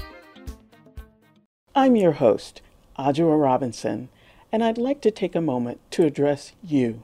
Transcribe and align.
I'm 1.76 1.98
your 1.98 2.14
host, 2.14 2.62
Adjoa 2.98 3.42
Robinson, 3.42 4.08
and 4.54 4.64
I'd 4.64 4.78
like 4.78 5.02
to 5.02 5.12
take 5.12 5.36
a 5.36 5.42
moment 5.42 5.82
to 5.92 6.06
address 6.06 6.54
you, 6.64 7.04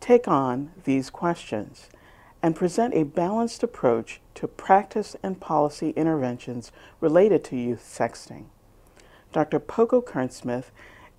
take 0.00 0.26
on 0.26 0.72
these 0.82 1.10
questions 1.10 1.88
and 2.42 2.56
present 2.56 2.92
a 2.92 3.04
balanced 3.04 3.62
approach 3.62 4.20
to 4.34 4.48
practice 4.48 5.14
and 5.22 5.38
policy 5.38 5.90
interventions 5.90 6.72
related 7.00 7.44
to 7.44 7.56
youth 7.56 7.84
sexting. 7.88 8.46
Dr. 9.32 9.60
Poco 9.60 10.02
Kernsmith 10.02 10.72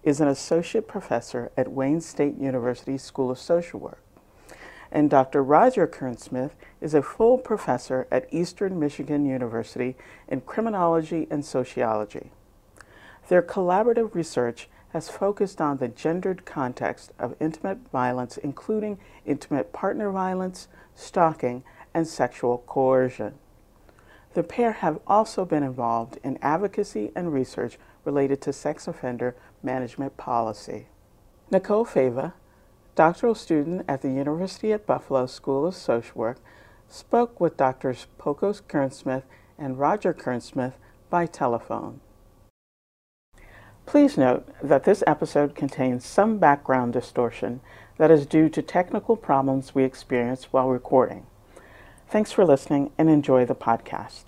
is 0.03 0.19
an 0.19 0.27
associate 0.27 0.85
professor 0.85 1.49
at 1.55 1.71
Wayne 1.71 2.01
State 2.01 2.37
University 2.37 2.97
School 2.97 3.31
of 3.31 3.39
Social 3.39 3.79
Work, 3.79 4.03
and 4.91 5.09
Dr. 5.09 5.41
Roger 5.41 5.87
Kernsmith 5.87 6.55
is 6.81 6.93
a 6.93 7.01
full 7.01 7.37
professor 7.37 8.05
at 8.11 8.27
Eastern 8.33 8.77
Michigan 8.77 9.25
University 9.25 9.95
in 10.27 10.41
criminology 10.41 11.25
and 11.31 11.45
sociology. 11.45 12.31
Their 13.29 13.43
collaborative 13.43 14.13
research 14.13 14.67
has 14.89 15.09
focused 15.09 15.61
on 15.61 15.77
the 15.77 15.87
gendered 15.87 16.45
context 16.45 17.11
of 17.19 17.35
intimate 17.39 17.77
violence, 17.91 18.37
including 18.37 18.99
intimate 19.25 19.71
partner 19.71 20.11
violence, 20.11 20.67
stalking, 20.95 21.63
and 21.93 22.07
sexual 22.07 22.63
coercion. 22.65 23.35
The 24.33 24.43
pair 24.43 24.73
have 24.73 24.99
also 25.07 25.45
been 25.45 25.63
involved 25.63 26.19
in 26.23 26.37
advocacy 26.41 27.11
and 27.15 27.33
research 27.33 27.77
related 28.05 28.41
to 28.41 28.53
sex 28.53 28.87
offender 28.87 29.35
management 29.63 30.17
policy. 30.17 30.87
Nicole 31.51 31.85
Fava, 31.85 32.33
doctoral 32.95 33.35
student 33.35 33.85
at 33.87 34.01
the 34.01 34.11
University 34.11 34.71
at 34.71 34.85
Buffalo 34.85 35.25
School 35.25 35.65
of 35.65 35.75
Social 35.75 36.19
Work, 36.19 36.37
spoke 36.87 37.39
with 37.39 37.57
Drs. 37.57 38.07
Pocos 38.19 38.61
Kernsmith 38.61 39.23
and 39.57 39.79
Roger 39.79 40.13
Kernsmith 40.13 40.73
by 41.09 41.25
telephone. 41.25 42.01
Please 43.89 44.19
note 44.19 44.47
that 44.61 44.83
this 44.83 45.03
episode 45.07 45.55
contains 45.55 46.05
some 46.05 46.37
background 46.37 46.93
distortion 46.93 47.59
that 47.97 48.11
is 48.11 48.27
due 48.27 48.47
to 48.47 48.61
technical 48.61 49.15
problems 49.15 49.73
we 49.73 49.83
experienced 49.83 50.53
while 50.53 50.69
recording. 50.69 51.25
Thanks 52.07 52.31
for 52.31 52.45
listening 52.45 52.91
and 52.99 53.09
enjoy 53.09 53.45
the 53.45 53.55
podcast. 53.55 54.25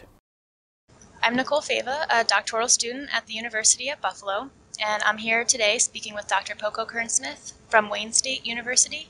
I'm 1.21 1.35
Nicole 1.35 1.61
Fava, 1.61 2.07
a 2.09 2.23
doctoral 2.23 2.69
student 2.69 3.15
at 3.15 3.27
the 3.27 3.35
University 3.35 3.87
at 3.87 4.01
Buffalo, 4.01 4.49
and 4.83 5.03
I'm 5.03 5.19
here 5.19 5.43
today 5.43 5.77
speaking 5.77 6.15
with 6.15 6.27
Dr. 6.27 6.55
Poco 6.55 6.83
Kernsmith 6.83 7.53
from 7.69 7.87
Wayne 7.87 8.13
State 8.13 8.43
University 8.43 9.09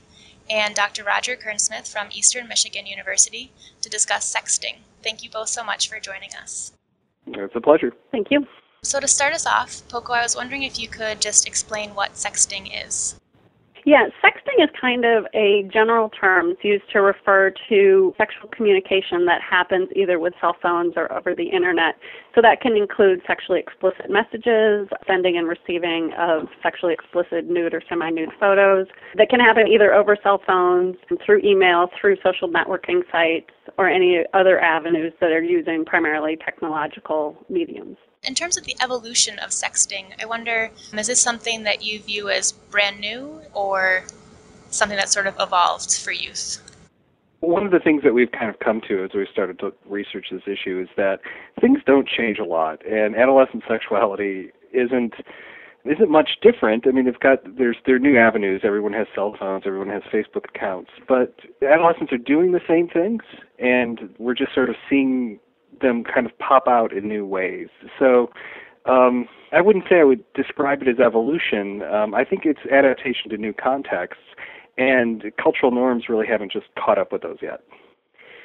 and 0.50 0.74
Dr. 0.74 1.02
Roger 1.02 1.34
Kernsmith 1.34 1.90
from 1.90 2.08
Eastern 2.12 2.46
Michigan 2.46 2.84
University 2.84 3.52
to 3.80 3.88
discuss 3.88 4.30
sexting. 4.30 4.80
Thank 5.02 5.24
you 5.24 5.30
both 5.30 5.48
so 5.48 5.64
much 5.64 5.88
for 5.88 5.98
joining 5.98 6.34
us. 6.34 6.72
It's 7.26 7.56
a 7.56 7.60
pleasure. 7.62 7.92
Thank 8.10 8.30
you. 8.30 8.46
So, 8.84 8.98
to 8.98 9.06
start 9.06 9.32
us 9.32 9.46
off, 9.46 9.80
Poco, 9.88 10.12
I 10.12 10.22
was 10.22 10.34
wondering 10.34 10.64
if 10.64 10.76
you 10.76 10.88
could 10.88 11.20
just 11.20 11.46
explain 11.46 11.94
what 11.94 12.14
sexting 12.14 12.84
is. 12.84 13.14
Yeah, 13.86 14.08
sexting 14.22 14.62
is 14.62 14.68
kind 14.80 15.04
of 15.04 15.24
a 15.34 15.68
general 15.72 16.08
term 16.08 16.54
used 16.62 16.90
to 16.92 17.00
refer 17.00 17.54
to 17.68 18.12
sexual 18.18 18.48
communication 18.48 19.24
that 19.26 19.40
happens 19.40 19.88
either 19.94 20.18
with 20.18 20.34
cell 20.40 20.56
phones 20.60 20.94
or 20.96 21.12
over 21.12 21.32
the 21.32 21.48
internet. 21.48 21.94
So 22.34 22.42
that 22.42 22.60
can 22.60 22.76
include 22.76 23.22
sexually 23.24 23.60
explicit 23.60 24.10
messages, 24.10 24.88
sending 25.06 25.38
and 25.38 25.46
receiving 25.46 26.12
of 26.18 26.48
sexually 26.60 26.92
explicit 26.92 27.48
nude 27.48 27.74
or 27.74 27.82
semi-nude 27.88 28.32
photos. 28.40 28.88
That 29.14 29.30
can 29.30 29.38
happen 29.38 29.68
either 29.68 29.94
over 29.94 30.16
cell 30.24 30.42
phones, 30.44 30.96
through 31.24 31.42
email, 31.44 31.86
through 32.00 32.16
social 32.22 32.48
networking 32.48 33.02
sites, 33.12 33.54
or 33.78 33.88
any 33.88 34.24
other 34.34 34.60
avenues 34.60 35.12
that 35.20 35.30
are 35.30 35.42
using 35.42 35.84
primarily 35.84 36.36
technological 36.36 37.36
mediums. 37.48 37.96
In 38.24 38.36
terms 38.36 38.56
of 38.56 38.62
the 38.64 38.76
evolution 38.80 39.40
of 39.40 39.50
sexting, 39.50 40.14
I 40.22 40.26
wonder 40.26 40.70
um, 40.92 40.98
is 41.00 41.08
this 41.08 41.20
something 41.20 41.64
that 41.64 41.82
you 41.82 42.00
view 42.00 42.28
as 42.28 42.52
brand 42.52 43.00
new 43.00 43.40
or 43.52 44.04
something 44.70 44.96
that 44.96 45.08
sort 45.08 45.26
of 45.26 45.34
evolved 45.40 45.98
for 45.98 46.12
youth? 46.12 46.62
One 47.40 47.66
of 47.66 47.72
the 47.72 47.80
things 47.80 48.04
that 48.04 48.14
we've 48.14 48.30
kind 48.30 48.48
of 48.48 48.60
come 48.60 48.80
to 48.86 49.02
as 49.02 49.10
we 49.12 49.26
started 49.32 49.58
to 49.58 49.74
research 49.86 50.26
this 50.30 50.42
issue 50.46 50.80
is 50.80 50.88
that 50.96 51.18
things 51.60 51.80
don't 51.84 52.06
change 52.06 52.38
a 52.38 52.44
lot, 52.44 52.86
and 52.86 53.16
adolescent 53.16 53.64
sexuality 53.66 54.52
isn't 54.72 55.14
isn't 55.84 56.08
much 56.08 56.38
different. 56.40 56.86
I 56.86 56.92
mean, 56.92 57.06
they've 57.06 57.18
got 57.18 57.40
there's 57.58 57.76
there 57.86 57.96
are 57.96 57.98
new 57.98 58.16
avenues. 58.16 58.60
Everyone 58.62 58.92
has 58.92 59.08
cell 59.16 59.34
phones. 59.36 59.64
Everyone 59.66 59.88
has 59.88 60.02
Facebook 60.12 60.44
accounts. 60.54 60.92
But 61.08 61.34
adolescents 61.60 62.12
are 62.12 62.18
doing 62.18 62.52
the 62.52 62.60
same 62.68 62.86
things, 62.86 63.24
and 63.58 64.14
we're 64.18 64.34
just 64.34 64.54
sort 64.54 64.70
of 64.70 64.76
seeing 64.88 65.40
them 65.80 66.04
kind 66.04 66.26
of 66.26 66.36
pop 66.38 66.68
out 66.68 66.92
in 66.92 67.08
new 67.08 67.26
ways. 67.26 67.68
So 67.98 68.30
um, 68.86 69.26
I 69.52 69.60
wouldn't 69.60 69.84
say 69.88 70.00
I 70.00 70.04
would 70.04 70.24
describe 70.34 70.82
it 70.82 70.88
as 70.88 70.98
evolution. 70.98 71.82
Um, 71.82 72.14
I 72.14 72.24
think 72.24 72.42
it's 72.44 72.60
adaptation 72.70 73.30
to 73.30 73.36
new 73.36 73.52
contexts, 73.52 74.24
and 74.78 75.24
cultural 75.42 75.70
norms 75.70 76.04
really 76.08 76.26
haven't 76.26 76.52
just 76.52 76.66
caught 76.78 76.98
up 76.98 77.12
with 77.12 77.22
those 77.22 77.38
yet. 77.42 77.60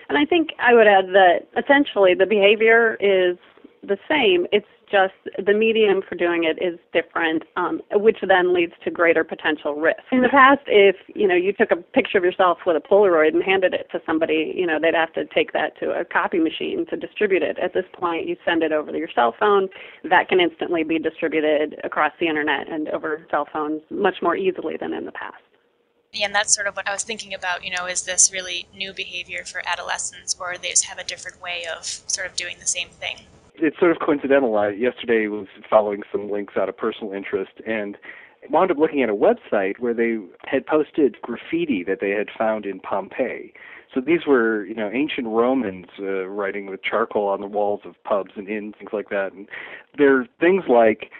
And 0.09 0.17
I 0.17 0.25
think 0.25 0.49
I 0.59 0.73
would 0.73 0.87
add 0.87 1.07
that 1.07 1.47
essentially 1.57 2.13
the 2.13 2.25
behavior 2.25 2.97
is 2.99 3.37
the 3.83 3.97
same. 4.07 4.47
It's 4.51 4.67
just 4.89 5.13
the 5.45 5.53
medium 5.53 6.01
for 6.07 6.15
doing 6.15 6.45
it 6.45 6.61
is 6.63 6.79
different, 6.93 7.43
um, 7.57 7.81
which 7.91 8.17
then 8.27 8.53
leads 8.53 8.73
to 8.83 8.91
greater 8.91 9.23
potential 9.23 9.75
risk. 9.75 9.99
In 10.11 10.21
the 10.21 10.29
past, 10.29 10.61
if 10.67 10.95
you 11.13 11.27
know 11.27 11.35
you 11.35 11.53
took 11.53 11.71
a 11.71 11.75
picture 11.75 12.17
of 12.17 12.23
yourself 12.23 12.59
with 12.65 12.77
a 12.77 12.79
Polaroid 12.79 13.33
and 13.33 13.43
handed 13.43 13.73
it 13.73 13.87
to 13.91 14.01
somebody, 14.05 14.53
you 14.55 14.65
know 14.65 14.79
they'd 14.79 14.95
have 14.95 15.13
to 15.13 15.25
take 15.25 15.53
that 15.53 15.77
to 15.79 15.91
a 15.91 16.05
copy 16.05 16.39
machine 16.39 16.85
to 16.89 16.95
distribute 16.95 17.43
it. 17.43 17.57
At 17.59 17.73
this 17.73 17.85
point, 17.93 18.27
you 18.27 18.37
send 18.45 18.63
it 18.63 18.71
over 18.71 18.95
your 18.95 19.09
cell 19.13 19.35
phone. 19.39 19.67
That 20.09 20.29
can 20.29 20.39
instantly 20.39 20.83
be 20.83 20.99
distributed 20.99 21.79
across 21.83 22.13
the 22.19 22.27
internet 22.27 22.69
and 22.69 22.87
over 22.89 23.25
cell 23.29 23.47
phones 23.51 23.81
much 23.89 24.15
more 24.21 24.35
easily 24.35 24.77
than 24.79 24.93
in 24.93 25.05
the 25.05 25.11
past. 25.11 25.35
Yeah, 26.13 26.27
and 26.27 26.35
that's 26.35 26.55
sort 26.55 26.67
of 26.67 26.75
what 26.75 26.87
I 26.87 26.93
was 26.93 27.03
thinking 27.03 27.33
about. 27.33 27.63
You 27.63 27.71
know, 27.71 27.85
is 27.85 28.03
this 28.03 28.31
really 28.31 28.67
new 28.73 28.93
behavior 28.93 29.43
for 29.43 29.61
adolescents, 29.65 30.35
or 30.39 30.57
they 30.57 30.69
just 30.69 30.85
have 30.85 30.97
a 30.97 31.03
different 31.03 31.41
way 31.41 31.65
of 31.65 31.83
sort 31.85 32.27
of 32.27 32.35
doing 32.35 32.57
the 32.59 32.67
same 32.67 32.89
thing? 32.89 33.17
It's 33.59 33.77
sort 33.79 33.91
of 33.91 33.99
coincidental. 33.99 34.55
I 34.57 34.69
yesterday 34.69 35.27
was 35.27 35.47
following 35.69 36.03
some 36.11 36.29
links 36.29 36.53
out 36.57 36.69
of 36.69 36.77
personal 36.77 37.13
interest 37.13 37.53
and 37.65 37.97
wound 38.49 38.71
up 38.71 38.77
looking 38.77 39.01
at 39.01 39.09
a 39.09 39.15
website 39.15 39.79
where 39.79 39.93
they 39.93 40.17
had 40.45 40.65
posted 40.65 41.21
graffiti 41.21 41.83
that 41.83 41.99
they 41.99 42.11
had 42.11 42.27
found 42.37 42.65
in 42.65 42.79
Pompeii. 42.79 43.53
So 43.93 44.01
these 44.01 44.25
were, 44.27 44.65
you 44.65 44.75
know, 44.75 44.91
ancient 44.93 45.27
Romans 45.27 45.87
uh, 45.99 46.27
writing 46.27 46.67
with 46.67 46.83
charcoal 46.83 47.27
on 47.27 47.41
the 47.41 47.47
walls 47.47 47.81
of 47.85 47.95
pubs 48.03 48.31
and 48.35 48.47
inns, 48.47 48.75
things 48.77 48.91
like 48.93 49.09
that. 49.09 49.33
And 49.33 49.47
there 49.97 50.19
are 50.19 50.27
things 50.39 50.65
like 50.69 51.11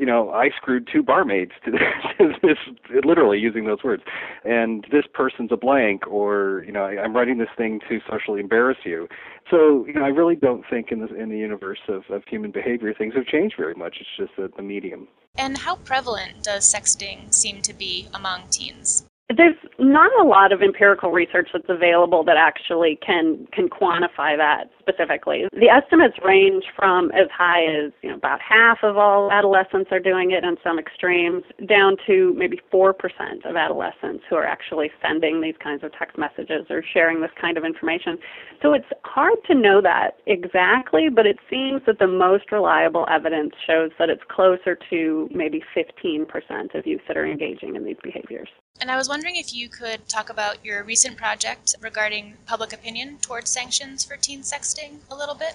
you 0.00 0.06
know, 0.06 0.30
I 0.30 0.48
screwed 0.56 0.88
two 0.90 1.02
barmaids 1.02 1.52
to 1.66 1.72
this, 2.42 2.56
literally 3.04 3.38
using 3.38 3.66
those 3.66 3.84
words. 3.84 4.02
And 4.44 4.86
this 4.90 5.04
person's 5.12 5.52
a 5.52 5.58
blank, 5.58 6.06
or 6.06 6.64
you 6.66 6.72
know, 6.72 6.84
I, 6.84 7.02
I'm 7.02 7.14
writing 7.14 7.36
this 7.36 7.50
thing 7.54 7.80
to 7.90 8.00
socially 8.10 8.40
embarrass 8.40 8.78
you. 8.82 9.08
So, 9.50 9.84
you 9.86 9.92
know, 9.92 10.02
I 10.02 10.08
really 10.08 10.36
don't 10.36 10.64
think 10.70 10.90
in 10.90 11.00
the 11.00 11.14
in 11.14 11.28
the 11.28 11.36
universe 11.36 11.80
of, 11.86 12.04
of 12.08 12.22
human 12.26 12.50
behavior 12.50 12.94
things 12.94 13.14
have 13.14 13.26
changed 13.26 13.56
very 13.58 13.74
much. 13.74 13.98
It's 14.00 14.08
just 14.16 14.32
the, 14.38 14.50
the 14.56 14.62
medium. 14.62 15.06
And 15.36 15.58
how 15.58 15.76
prevalent 15.76 16.42
does 16.42 16.64
sexting 16.64 17.32
seem 17.34 17.60
to 17.60 17.74
be 17.74 18.08
among 18.14 18.48
teens? 18.48 19.09
There's 19.36 19.56
not 19.78 20.10
a 20.20 20.26
lot 20.26 20.52
of 20.52 20.60
empirical 20.60 21.12
research 21.12 21.50
that's 21.52 21.68
available 21.68 22.24
that 22.24 22.36
actually 22.36 22.98
can 23.04 23.46
can 23.52 23.68
quantify 23.68 24.36
that 24.36 24.70
specifically. 24.80 25.44
The 25.52 25.68
estimates 25.68 26.16
range 26.24 26.64
from 26.76 27.12
as 27.12 27.28
high 27.30 27.64
as 27.64 27.92
you 28.02 28.10
know 28.10 28.16
about 28.16 28.40
half 28.40 28.78
of 28.82 28.96
all 28.96 29.30
adolescents 29.30 29.90
are 29.92 30.00
doing 30.00 30.32
it 30.32 30.42
in 30.42 30.56
some 30.64 30.78
extremes, 30.78 31.44
down 31.68 31.96
to 32.06 32.34
maybe 32.36 32.58
four 32.70 32.92
percent 32.92 33.44
of 33.44 33.56
adolescents 33.56 34.24
who 34.28 34.36
are 34.36 34.46
actually 34.46 34.90
sending 35.00 35.40
these 35.40 35.56
kinds 35.62 35.84
of 35.84 35.92
text 35.96 36.18
messages 36.18 36.66
or 36.68 36.82
sharing 36.92 37.20
this 37.20 37.30
kind 37.40 37.56
of 37.56 37.64
information. 37.64 38.18
So 38.62 38.72
it's 38.72 38.90
hard 39.04 39.38
to 39.46 39.54
know 39.54 39.80
that 39.80 40.18
exactly, 40.26 41.08
but 41.08 41.26
it 41.26 41.38
seems 41.48 41.82
that 41.86 41.98
the 41.98 42.06
most 42.06 42.50
reliable 42.50 43.06
evidence 43.08 43.52
shows 43.66 43.90
that 43.98 44.10
it's 44.10 44.22
closer 44.28 44.76
to 44.90 45.28
maybe 45.32 45.62
15% 45.76 46.74
of 46.74 46.86
youth 46.86 47.00
that 47.06 47.16
are 47.16 47.26
engaging 47.26 47.76
in 47.76 47.84
these 47.84 47.96
behaviors. 48.02 48.48
And 48.80 48.90
I 48.90 48.96
was 48.96 49.10
wondering 49.10 49.36
if 49.36 49.52
you 49.52 49.68
could 49.68 50.08
talk 50.08 50.30
about 50.30 50.64
your 50.64 50.82
recent 50.82 51.18
project 51.18 51.74
regarding 51.82 52.34
public 52.46 52.72
opinion 52.72 53.18
towards 53.20 53.50
sanctions 53.50 54.04
for 54.06 54.16
teen 54.16 54.40
sexting 54.40 55.00
a 55.10 55.14
little 55.14 55.34
bit. 55.34 55.54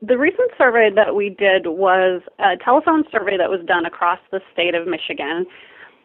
The 0.00 0.16
recent 0.16 0.50
survey 0.56 0.90
that 0.94 1.14
we 1.14 1.28
did 1.28 1.66
was 1.66 2.22
a 2.38 2.56
telephone 2.64 3.04
survey 3.12 3.36
that 3.36 3.50
was 3.50 3.60
done 3.66 3.84
across 3.84 4.18
the 4.30 4.40
state 4.52 4.74
of 4.74 4.86
Michigan, 4.86 5.46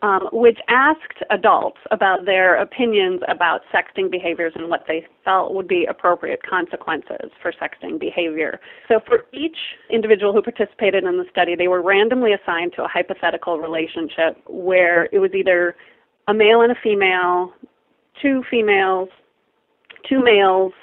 um, 0.02 0.28
which 0.32 0.60
asked 0.68 1.24
adults 1.30 1.80
about 1.92 2.26
their 2.26 2.56
opinions 2.56 3.22
about 3.30 3.62
sexting 3.74 4.12
behaviors 4.12 4.54
and 4.56 4.70
what 4.70 4.84
they 4.88 5.06
felt 5.24 5.54
would 5.54 5.68
be 5.68 5.86
appropriate 5.86 6.42
consequences 6.44 7.32
for 7.42 7.54
sexting 7.54 8.00
behavior. 8.00 8.60
So, 8.88 9.00
for 9.06 9.26
each 9.34 9.58
individual 9.90 10.34
who 10.34 10.42
participated 10.42 11.04
in 11.06 11.18
the 11.18 11.26
study, 11.30 11.56
they 11.56 11.68
were 11.68 11.82
randomly 11.82 12.32
assigned 12.34 12.74
to 12.76 12.84
a 12.84 12.88
hypothetical 12.88 13.60
relationship 13.60 14.38
where 14.46 15.06
it 15.12 15.20
was 15.20 15.32
either 15.34 15.76
a 16.30 16.34
male 16.34 16.62
and 16.62 16.72
a 16.72 16.76
female, 16.84 17.52
two 18.22 18.44
females, 18.52 19.10
two 20.08 20.24
males 20.24 20.74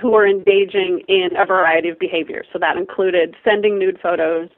who 0.00 0.12
were 0.12 0.26
engaging 0.26 1.02
in 1.08 1.30
a 1.36 1.44
variety 1.44 1.88
of 1.88 1.98
behaviors. 1.98 2.46
So 2.52 2.58
that 2.60 2.76
included 2.76 3.34
sending 3.44 3.78
nude 3.78 3.98
photos, 4.00 4.48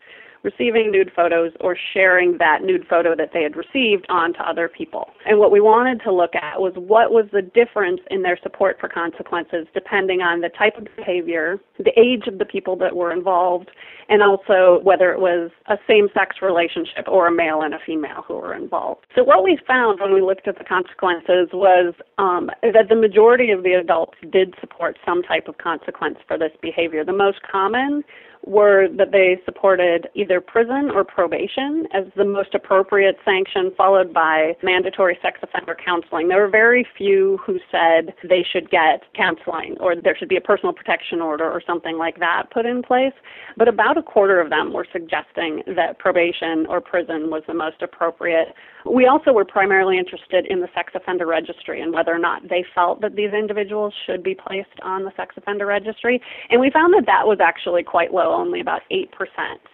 receiving 0.46 0.92
nude 0.92 1.10
photos 1.14 1.52
or 1.60 1.76
sharing 1.92 2.38
that 2.38 2.62
nude 2.62 2.86
photo 2.88 3.16
that 3.16 3.30
they 3.34 3.42
had 3.42 3.56
received 3.56 4.06
onto 4.08 4.38
other 4.38 4.68
people. 4.68 5.10
And 5.26 5.40
what 5.40 5.50
we 5.50 5.60
wanted 5.60 6.00
to 6.04 6.12
look 6.12 6.34
at 6.36 6.60
was 6.60 6.72
what 6.76 7.10
was 7.10 7.26
the 7.32 7.42
difference 7.42 8.00
in 8.10 8.22
their 8.22 8.38
support 8.42 8.78
for 8.80 8.88
consequences 8.88 9.66
depending 9.74 10.22
on 10.22 10.40
the 10.40 10.48
type 10.48 10.78
of 10.78 10.86
behavior, 10.96 11.58
the 11.78 11.92
age 11.98 12.28
of 12.28 12.38
the 12.38 12.44
people 12.44 12.76
that 12.76 12.94
were 12.94 13.12
involved, 13.12 13.70
and 14.08 14.22
also 14.22 14.80
whether 14.84 15.12
it 15.12 15.18
was 15.18 15.50
a 15.66 15.76
same 15.88 16.08
sex 16.14 16.36
relationship 16.40 17.08
or 17.08 17.26
a 17.26 17.32
male 17.32 17.62
and 17.62 17.74
a 17.74 17.78
female 17.84 18.22
who 18.26 18.34
were 18.34 18.54
involved. 18.54 19.04
So, 19.16 19.24
what 19.24 19.42
we 19.42 19.58
found 19.66 20.00
when 20.00 20.14
we 20.14 20.22
looked 20.22 20.46
at 20.46 20.58
the 20.58 20.64
consequences 20.64 21.48
was 21.52 21.94
um, 22.18 22.50
that 22.62 22.88
the 22.88 22.94
majority 22.94 23.50
of 23.50 23.64
the 23.64 23.72
adults 23.72 24.16
did 24.30 24.54
support 24.60 24.96
some 25.04 25.22
type 25.22 25.48
of 25.48 25.58
consequence 25.58 26.18
for 26.28 26.38
this 26.38 26.52
behavior. 26.62 27.04
The 27.04 27.12
most 27.12 27.40
common 27.42 28.04
were 28.46 28.86
that 28.96 29.10
they 29.10 29.40
supported 29.44 30.08
either 30.14 30.40
prison 30.40 30.90
or 30.94 31.02
probation 31.04 31.86
as 31.92 32.04
the 32.16 32.24
most 32.24 32.54
appropriate 32.54 33.16
sanction, 33.24 33.72
followed 33.76 34.14
by 34.14 34.52
mandatory 34.62 35.18
sex 35.20 35.40
offender 35.42 35.76
counseling. 35.84 36.28
There 36.28 36.40
were 36.40 36.50
very 36.50 36.86
few 36.96 37.38
who 37.44 37.58
said 37.70 38.14
they 38.22 38.46
should 38.50 38.70
get 38.70 39.02
counseling 39.14 39.76
or 39.80 39.96
there 39.96 40.16
should 40.16 40.28
be 40.28 40.36
a 40.36 40.40
personal 40.40 40.72
protection 40.72 41.20
order 41.20 41.50
or 41.50 41.60
something 41.66 41.98
like 41.98 42.20
that 42.20 42.44
put 42.52 42.66
in 42.66 42.82
place. 42.82 43.12
But 43.56 43.66
about 43.66 43.98
a 43.98 44.02
quarter 44.02 44.40
of 44.40 44.50
them 44.50 44.72
were 44.72 44.86
suggesting 44.92 45.62
that 45.74 45.98
probation 45.98 46.66
or 46.68 46.80
prison 46.80 47.30
was 47.30 47.42
the 47.48 47.54
most 47.54 47.82
appropriate. 47.82 48.54
We 48.88 49.06
also 49.06 49.32
were 49.32 49.44
primarily 49.44 49.98
interested 49.98 50.46
in 50.46 50.60
the 50.60 50.68
sex 50.72 50.92
offender 50.94 51.26
registry 51.26 51.82
and 51.82 51.92
whether 51.92 52.14
or 52.14 52.18
not 52.20 52.48
they 52.48 52.64
felt 52.74 53.00
that 53.00 53.16
these 53.16 53.32
individuals 53.32 53.92
should 54.06 54.22
be 54.22 54.36
placed 54.36 54.78
on 54.82 55.04
the 55.04 55.10
sex 55.16 55.34
offender 55.36 55.66
registry. 55.66 56.20
And 56.50 56.60
we 56.60 56.70
found 56.70 56.94
that 56.94 57.06
that 57.06 57.26
was 57.26 57.38
actually 57.40 57.82
quite 57.82 58.14
low 58.14 58.35
only 58.36 58.60
about 58.60 58.82
8% 58.90 59.06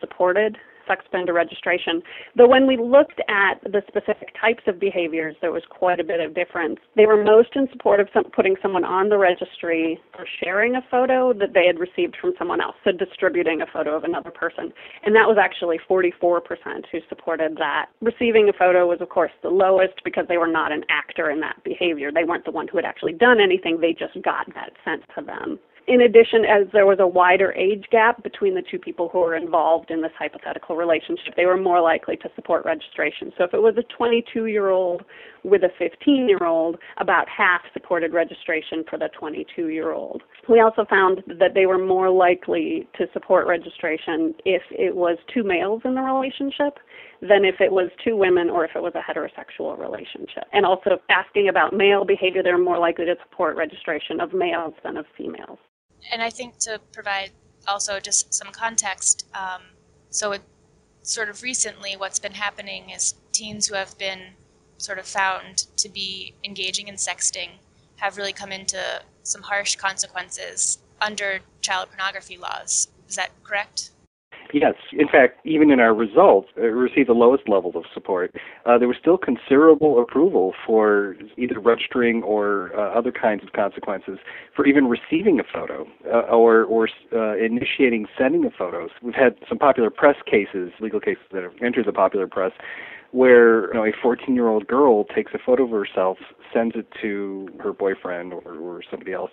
supported 0.01 0.57
sex 0.87 1.05
offender 1.09 1.33
registration. 1.33 2.03
Though 2.37 2.49
when 2.49 2.67
we 2.67 2.77
looked 2.77 3.21
at 3.29 3.61
the 3.65 3.83
specific 3.89 4.29
types 4.41 4.63
of 4.67 4.81
behaviors, 4.81 5.37
there 5.41 5.53
was 5.53 5.63
quite 5.71 6.01
a 6.01 6.05
bit 6.05 6.21
of 6.21 6.35
difference. 6.35 6.79
They 6.97 7.07
were 7.07 7.23
most 7.23 7.51
in 7.55 7.69
support 7.73 8.01
of 8.01 8.09
some, 8.13 8.25
putting 8.35 8.57
someone 8.63 8.85
on 8.85 9.09
the 9.09 9.19
registry 9.19 9.99
for 10.15 10.27
sharing 10.43 10.77
a 10.77 10.83
photo 10.91 11.33
that 11.35 11.55
they 11.55 11.67
had 11.67 11.79
received 11.79 12.17
from 12.21 12.33
someone 12.39 12.61
else, 12.61 12.75
so 12.85 12.93
distributing 12.93 13.63
a 13.63 13.67
photo 13.73 13.97
of 13.97 14.05
another 14.05 14.31
person. 14.31 14.73
And 15.05 15.15
that 15.15 15.27
was 15.29 15.39
actually 15.41 15.79
44% 15.89 16.41
who 16.91 16.99
supported 17.09 17.57
that. 17.57 17.87
Receiving 18.01 18.49
a 18.49 18.53
photo 18.53 18.87
was, 18.87 19.01
of 19.01 19.09
course, 19.09 19.33
the 19.43 19.51
lowest 19.51 19.95
because 20.05 20.27
they 20.29 20.39
were 20.39 20.51
not 20.51 20.73
an 20.73 20.85
actor 20.89 21.31
in 21.31 21.41
that 21.41 21.63
behavior. 21.65 22.11
They 22.13 22.25
weren't 22.25 22.45
the 22.45 22.51
one 22.51 22.69
who 22.69 22.79
had 22.79 22.85
actually 22.85 23.13
done 23.15 23.41
anything, 23.41 23.81
they 23.81 23.93
just 23.93 24.15
got 24.23 24.47
that 24.55 24.73
sent 24.85 25.03
to 25.17 25.25
them. 25.25 25.59
In 25.89 26.03
addition, 26.03 26.45
as 26.45 26.69
there 26.73 26.87
was 26.87 26.99
a 27.01 27.07
wider 27.07 27.53
age 27.53 27.85
gap 27.91 28.23
between 28.23 28.55
the 28.55 28.63
two 28.71 28.79
people 28.79 29.09
who 29.09 29.19
were 29.19 29.35
involved 29.35 29.91
in 29.91 30.01
this 30.01 30.13
hypothetical 30.17 30.77
relationship, 30.77 31.35
they 31.37 31.47
were 31.47 31.57
more 31.57 31.81
likely 31.81 32.17
to 32.19 32.31
support 32.37 32.65
registration. 32.65 33.33
So 33.37 33.45
if 33.45 33.53
it 33.53 33.61
was 33.61 33.75
a 33.77 33.83
22 33.97 34.47
year 34.47 34.71
old 34.71 35.03
with 35.45 35.63
a 35.63 35.71
15 35.79 36.29
year 36.29 36.45
old, 36.47 36.77
about 36.99 37.29
half 37.29 37.63
supported 37.73 38.13
registration 38.13 38.85
for 38.89 38.99
the 38.99 39.09
22 39.19 39.69
year 39.69 39.93
old. 39.93 40.23
We 40.49 40.61
also 40.61 40.85
found 40.89 41.23
that 41.27 41.55
they 41.55 41.67
were 41.67 41.79
more 41.79 42.11
likely 42.11 42.89
to 42.99 43.07
support 43.13 43.47
registration 43.47 44.35
if 44.45 44.63
it 44.71 44.95
was 44.95 45.19
two 45.33 45.43
males 45.43 45.83
in 45.85 45.95
the 45.95 46.01
relationship 46.01 46.79
than 47.21 47.45
if 47.45 47.61
it 47.61 47.71
was 47.71 47.91
two 48.05 48.17
women 48.17 48.51
or 48.51 48.65
if 48.65 48.73
it 48.75 48.83
was 48.83 48.93
a 48.95 49.01
heterosexual 49.01 49.79
relationship. 49.79 50.45
And 50.53 50.67
also 50.67 50.99
asking 51.09 51.49
about 51.49 51.73
male 51.73 52.05
behavior, 52.05 52.43
they're 52.43 52.59
more 52.59 52.79
likely 52.79 53.05
to 53.05 53.15
support 53.23 53.57
registration 53.57 54.21
of 54.21 54.33
males 54.33 54.75
than 54.83 54.97
of 54.97 55.07
females 55.17 55.59
and 56.11 56.23
I 56.23 56.31
think 56.31 56.59
to 56.61 56.81
provide 56.93 57.31
also 57.69 58.01
just 58.01 58.35
some 58.35 58.49
context, 58.49 59.27
um, 59.35 59.63
so 60.11 60.33
it 60.33 60.43
sort 61.03 61.29
of 61.29 61.43
recently 61.43 61.97
what's 61.97 62.19
been 62.19 62.33
happening 62.33 62.91
is 62.91 63.15
teens 63.33 63.67
who 63.69 63.75
have 63.75 63.97
been 63.99 64.21
sort 64.83 64.99
of 64.99 65.07
found 65.07 65.67
to 65.77 65.89
be 65.89 66.35
engaging 66.45 66.89
in 66.89 66.97
sexting 66.97 67.51
have 67.97 68.17
really 68.17 68.33
come 68.33 68.51
into 68.51 69.03
some 69.23 69.43
harsh 69.43 69.77
consequences 69.77 70.79
under 71.01 71.41
child 71.61 71.89
pornography 71.89 72.37
laws. 72.37 72.89
Is 73.09 73.17
that 73.17 73.31
correct? 73.45 73.91
Yes. 74.53 74.75
In 74.93 75.09
fact, 75.09 75.39
even 75.47 75.71
in 75.71 75.81
our 75.81 75.95
results, 75.95 76.49
it 76.57 76.61
received 76.61 77.09
the 77.09 77.15
lowest 77.15 77.49
levels 77.49 77.75
of 77.75 77.85
support. 77.95 78.35
Uh, 78.67 78.77
there 78.77 78.89
was 78.89 78.99
still 79.01 79.17
considerable 79.17 80.03
approval 80.03 80.53
for 80.67 81.17
either 81.39 81.59
registering 81.59 82.23
or 82.23 82.71
uh, 82.77 82.99
other 82.99 83.13
kinds 83.13 83.43
of 83.43 83.53
consequences 83.53 84.19
for 84.55 84.67
even 84.67 84.89
receiving 84.89 85.41
a 85.41 85.45
photo 85.45 85.87
uh, 86.07 86.35
or, 86.35 86.65
or 86.65 86.89
uh, 87.15 87.37
initiating 87.37 88.07
sending 88.19 88.45
of 88.45 88.53
photos. 88.53 88.91
We've 89.01 89.15
had 89.15 89.37
some 89.49 89.59
popular 89.59 89.89
press 89.89 90.17
cases, 90.27 90.73
legal 90.81 91.01
cases 91.01 91.25
that 91.33 91.43
have 91.43 91.55
entered 91.63 91.87
the 91.87 91.93
popular 91.93 92.27
press, 92.27 92.53
where 93.13 93.69
you 93.69 93.75
know, 93.75 93.85
a 93.85 93.93
14 94.03 94.35
year 94.35 94.49
old 94.49 94.67
girl 94.67 95.05
takes 95.05 95.33
a 95.35 95.39
photo 95.39 95.65
of 95.65 95.71
herself, 95.71 96.19
sends 96.53 96.75
it 96.75 96.87
to 97.01 97.49
her 97.61 97.73
boyfriend 97.73 98.33
or, 98.33 98.55
or 98.57 98.83
somebody 98.91 99.13
else, 99.13 99.31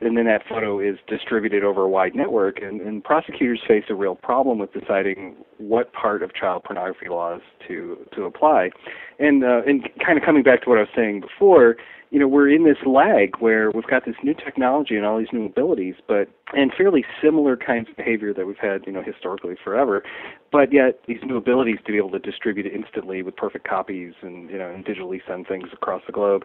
and 0.00 0.16
then 0.16 0.24
that 0.24 0.42
photo 0.48 0.80
is 0.80 0.96
distributed 1.06 1.62
over 1.62 1.82
a 1.82 1.88
wide 1.88 2.14
network. 2.14 2.60
And, 2.62 2.80
and 2.80 3.04
prosecutors 3.04 3.60
face 3.66 3.84
a 3.90 3.94
real 3.94 4.14
problem 4.14 4.58
with 4.58 4.72
deciding 4.72 5.36
what 5.58 5.92
part 5.92 6.22
of 6.22 6.34
child 6.34 6.64
pornography 6.64 7.08
laws 7.08 7.40
to 7.68 7.98
to 8.14 8.24
apply. 8.24 8.70
And 9.18 9.44
uh, 9.44 9.62
and 9.66 9.88
kind 10.04 10.18
of 10.18 10.24
coming 10.24 10.42
back 10.42 10.62
to 10.62 10.70
what 10.70 10.78
I 10.78 10.82
was 10.82 10.90
saying 10.96 11.20
before, 11.20 11.76
you 12.10 12.18
know, 12.18 12.28
we're 12.28 12.48
in 12.48 12.64
this 12.64 12.78
lag 12.86 13.36
where 13.38 13.70
we've 13.70 13.86
got 13.86 14.04
this 14.06 14.14
new 14.22 14.34
technology 14.34 14.96
and 14.96 15.04
all 15.04 15.18
these 15.18 15.32
new 15.32 15.44
abilities, 15.44 15.94
but 16.06 16.28
and 16.54 16.72
fairly 16.74 17.04
similar 17.22 17.56
kinds 17.56 17.88
of 17.90 17.96
behavior 17.96 18.32
that 18.32 18.46
we've 18.46 18.58
had, 18.58 18.82
you 18.86 18.92
know, 18.92 19.02
historically 19.02 19.56
forever, 19.62 20.02
but 20.50 20.72
yet 20.72 21.00
these 21.06 21.18
new 21.24 21.36
abilities 21.36 21.78
to 21.84 21.92
be 21.92 21.98
able 21.98 22.10
to 22.10 22.18
distribute 22.18 22.66
instantly 22.66 23.22
with 23.22 23.36
perfect 23.36 23.68
copies 23.68 24.14
and 24.22 24.48
you 24.50 24.58
know, 24.58 24.70
and 24.70 24.84
digitally 24.84 25.20
send 25.26 25.46
things 25.46 25.68
across 25.72 26.02
the 26.06 26.12
globe 26.12 26.44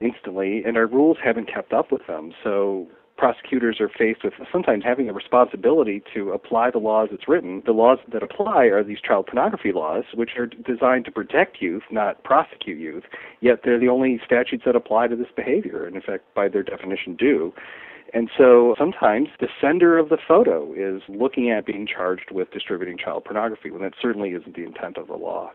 instantly, 0.00 0.62
and 0.64 0.76
our 0.76 0.86
rules 0.86 1.18
haven't 1.22 1.52
kept 1.52 1.72
up 1.72 1.92
with 1.92 2.06
them. 2.06 2.32
So 2.42 2.88
prosecutors 3.20 3.80
are 3.80 3.90
faced 3.90 4.24
with 4.24 4.32
sometimes 4.50 4.82
having 4.82 5.10
a 5.10 5.12
responsibility 5.12 6.02
to 6.14 6.30
apply 6.30 6.70
the 6.70 6.78
laws 6.78 7.08
that's 7.10 7.28
written. 7.28 7.62
The 7.66 7.72
laws 7.72 7.98
that 8.10 8.22
apply 8.22 8.64
are 8.64 8.82
these 8.82 8.98
child 8.98 9.26
pornography 9.26 9.72
laws, 9.72 10.04
which 10.14 10.30
are 10.38 10.46
designed 10.46 11.04
to 11.04 11.10
protect 11.10 11.60
youth, 11.60 11.82
not 11.90 12.24
prosecute 12.24 12.78
youth. 12.78 13.04
Yet 13.42 13.60
they're 13.62 13.78
the 13.78 13.90
only 13.90 14.18
statutes 14.24 14.62
that 14.64 14.74
apply 14.74 15.08
to 15.08 15.16
this 15.16 15.28
behavior, 15.36 15.84
and 15.84 15.96
in 15.96 16.00
fact, 16.00 16.24
by 16.34 16.48
their 16.48 16.62
definition, 16.62 17.14
do. 17.14 17.52
And 18.14 18.30
so 18.38 18.74
sometimes 18.78 19.28
the 19.38 19.48
sender 19.60 19.98
of 19.98 20.08
the 20.08 20.18
photo 20.26 20.72
is 20.72 21.02
looking 21.06 21.50
at 21.50 21.66
being 21.66 21.86
charged 21.86 22.30
with 22.32 22.50
distributing 22.52 22.96
child 22.96 23.26
pornography 23.26 23.70
when 23.70 23.82
that 23.82 23.92
certainly 24.00 24.30
isn't 24.30 24.56
the 24.56 24.64
intent 24.64 24.96
of 24.96 25.08
the 25.08 25.16
law. 25.16 25.52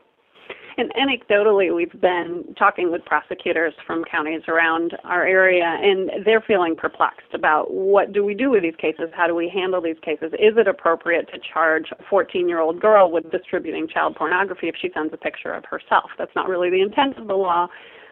And 0.78 0.92
anecdotally, 0.94 1.74
we've 1.74 2.02
been 2.02 2.54
talking 2.58 2.92
with 2.92 3.06
prosecutors 3.06 3.74
from 3.88 4.04
counties 4.04 4.42
around 4.50 4.98
our 5.06 5.26
area, 5.26 5.64
and 5.64 6.26
they're 6.26 6.42
feeling 6.42 6.76
perplexed 6.76 7.34
about 7.34 7.72
what 7.72 8.12
do 8.12 8.26
we 8.26 8.34
do 8.34 8.50
with 8.50 8.64
these 8.64 8.76
cases? 8.76 9.06
How 9.14 9.26
do 9.26 9.36
we 9.36 9.48
handle 9.48 9.82
these 9.82 10.00
cases? 10.02 10.34
Is 10.34 10.58
it 10.58 10.68
appropriate 10.68 11.30
to 11.32 11.40
charge 11.40 11.92
a 11.98 12.04
14 12.10 12.50
year 12.50 12.60
old 12.60 12.82
girl 12.82 13.10
with 13.10 13.32
distributing 13.32 13.88
child 13.88 14.16
pornography 14.16 14.68
if 14.68 14.76
she 14.82 14.92
sends 14.94 15.14
a 15.14 15.18
picture 15.18 15.54
of 15.54 15.64
herself? 15.64 16.10
That's 16.18 16.36
not 16.36 16.50
really 16.50 16.70
the 16.70 16.82
intent 16.82 17.18
of 17.18 17.28
the 17.28 17.36
law 17.36 17.68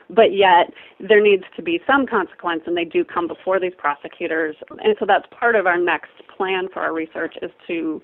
but 0.09 0.33
yet 0.33 0.71
there 0.99 1.21
needs 1.21 1.45
to 1.55 1.61
be 1.61 1.79
some 1.87 2.05
consequence 2.05 2.61
and 2.67 2.75
they 2.75 2.83
do 2.83 3.05
come 3.05 3.25
before 3.25 3.57
these 3.57 3.71
prosecutors 3.77 4.53
and 4.69 4.95
so 4.99 5.05
that's 5.05 5.25
part 5.31 5.55
of 5.55 5.65
our 5.65 5.77
next 5.77 6.11
plan 6.35 6.67
for 6.73 6.81
our 6.81 6.93
research 6.93 7.35
is 7.41 7.51
to 7.65 8.01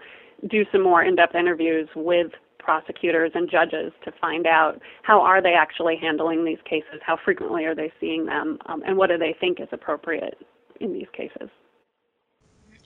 do 0.50 0.66
some 0.72 0.82
more 0.82 1.04
in-depth 1.04 1.36
interviews 1.36 1.90
with 1.96 2.32
prosecutors 2.60 3.32
and 3.34 3.50
judges 3.50 3.92
to 4.06 4.12
find 4.22 4.46
out 4.46 4.80
how 5.04 5.22
are 5.22 5.42
they 5.42 5.54
actually 5.54 5.98
handling 5.98 6.46
these 6.46 6.60
cases, 6.66 7.00
how 7.06 7.18
frequently 7.24 7.66
are 7.66 7.76
they 7.76 7.92
seeing 8.00 8.26
them, 8.26 8.60
um, 8.68 8.84
and 8.86 8.98
what 8.98 9.10
do 9.10 9.18
they 9.18 9.36
think 9.40 9.60
is 9.60 9.68
appropriate 9.72 10.38
in 10.80 10.94
these 10.94 11.08
cases. 11.14 11.50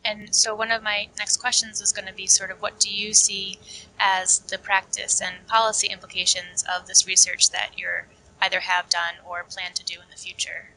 And 0.06 0.36
so, 0.36 0.53
one 0.53 0.72
of 0.72 0.84
my 0.84 1.08
next 1.18 1.38
questions 1.38 1.80
is 1.80 1.94
going 1.94 2.08
to 2.08 2.13
be 2.13 2.27
sort 2.27 2.51
of 2.51 2.62
what 2.62 2.80
do 2.80 2.94
you 2.94 3.13
see 3.13 3.58
as 4.00 4.39
the 4.39 4.58
practice 4.58 5.22
and 5.22 5.48
policy 5.48 5.88
implications 5.92 6.63
of 6.63 6.88
this 6.88 7.08
research 7.08 7.51
that 7.51 7.72
you're 7.77 8.08
either 8.42 8.60
have 8.60 8.89
done 8.89 9.15
or 9.25 9.46
plan 9.50 9.74
to 9.74 9.86
do 9.86 9.96
in 10.01 10.10
the 10.10 10.18
future? 10.18 10.73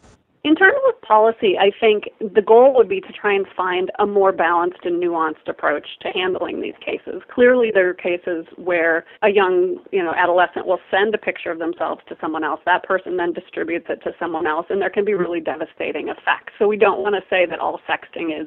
In 0.46 0.54
terms 0.54 0.78
of 0.88 1.02
policy, 1.02 1.58
I 1.58 1.72
think 1.80 2.04
the 2.20 2.40
goal 2.40 2.72
would 2.76 2.88
be 2.88 3.00
to 3.00 3.12
try 3.12 3.34
and 3.34 3.44
find 3.56 3.90
a 3.98 4.06
more 4.06 4.30
balanced 4.30 4.84
and 4.84 5.02
nuanced 5.02 5.48
approach 5.48 5.88
to 6.02 6.10
handling 6.10 6.60
these 6.60 6.78
cases. 6.78 7.20
Clearly, 7.34 7.72
there 7.74 7.90
are 7.90 7.94
cases 7.94 8.46
where 8.54 9.04
a 9.22 9.28
young, 9.28 9.78
you 9.90 10.04
know, 10.04 10.12
adolescent 10.16 10.64
will 10.64 10.78
send 10.88 11.12
a 11.16 11.18
picture 11.18 11.50
of 11.50 11.58
themselves 11.58 12.00
to 12.08 12.16
someone 12.20 12.44
else. 12.44 12.60
That 12.64 12.84
person 12.84 13.16
then 13.16 13.32
distributes 13.32 13.86
it 13.88 14.04
to 14.04 14.12
someone 14.20 14.46
else, 14.46 14.66
and 14.70 14.80
there 14.80 14.88
can 14.88 15.04
be 15.04 15.14
really 15.14 15.40
devastating 15.40 16.10
effects. 16.10 16.52
So 16.60 16.68
we 16.68 16.76
don't 16.76 17.02
want 17.02 17.16
to 17.16 17.22
say 17.28 17.44
that 17.46 17.58
all 17.58 17.80
sexting 17.88 18.40
is 18.40 18.46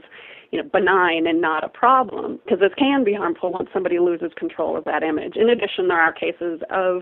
you 0.51 0.63
know, 0.63 0.70
benign 0.72 1.27
and 1.27 1.41
not 1.41 1.65
a 1.65 1.70
problem 1.70 2.39
because 2.46 2.62
this 2.62 2.74
can 2.77 3.03
be 3.03 3.13
harmful 3.13 3.51
once 3.51 3.68
somebody 3.74 4.00
loses 4.00 4.32
control 4.38 4.77
of 4.77 4.86
that 4.86 5.03
image. 5.03 5.36
In 5.36 5.50
addition, 5.50 5.89
there 5.89 6.00
are 6.00 6.13
cases 6.13 6.62
of 6.72 7.01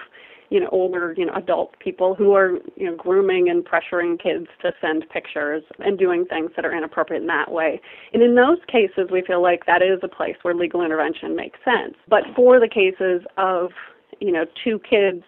you 0.49 0.59
know 0.59 0.69
older 0.71 1.13
you 1.17 1.25
know 1.25 1.33
adult 1.35 1.77
people 1.79 2.15
who 2.15 2.33
are 2.33 2.57
you 2.75 2.85
know 2.85 2.95
grooming 2.95 3.49
and 3.49 3.65
pressuring 3.65 4.21
kids 4.21 4.47
to 4.61 4.71
send 4.81 5.05
pictures 5.09 5.63
and 5.79 5.97
doing 5.97 6.25
things 6.25 6.51
that 6.55 6.65
are 6.65 6.75
inappropriate 6.75 7.21
in 7.21 7.27
that 7.27 7.51
way. 7.51 7.81
And 8.13 8.21
in 8.21 8.35
those 8.35 8.59
cases 8.67 9.09
we 9.11 9.21
feel 9.21 9.41
like 9.41 9.65
that 9.65 9.81
is 9.81 9.99
a 10.03 10.07
place 10.07 10.35
where 10.41 10.53
legal 10.53 10.81
intervention 10.83 11.35
makes 11.35 11.59
sense. 11.63 11.95
But 12.07 12.23
for 12.35 12.59
the 12.59 12.69
cases 12.69 13.25
of 13.37 13.71
you 14.19 14.31
know 14.31 14.45
two 14.63 14.79
kids 14.89 15.23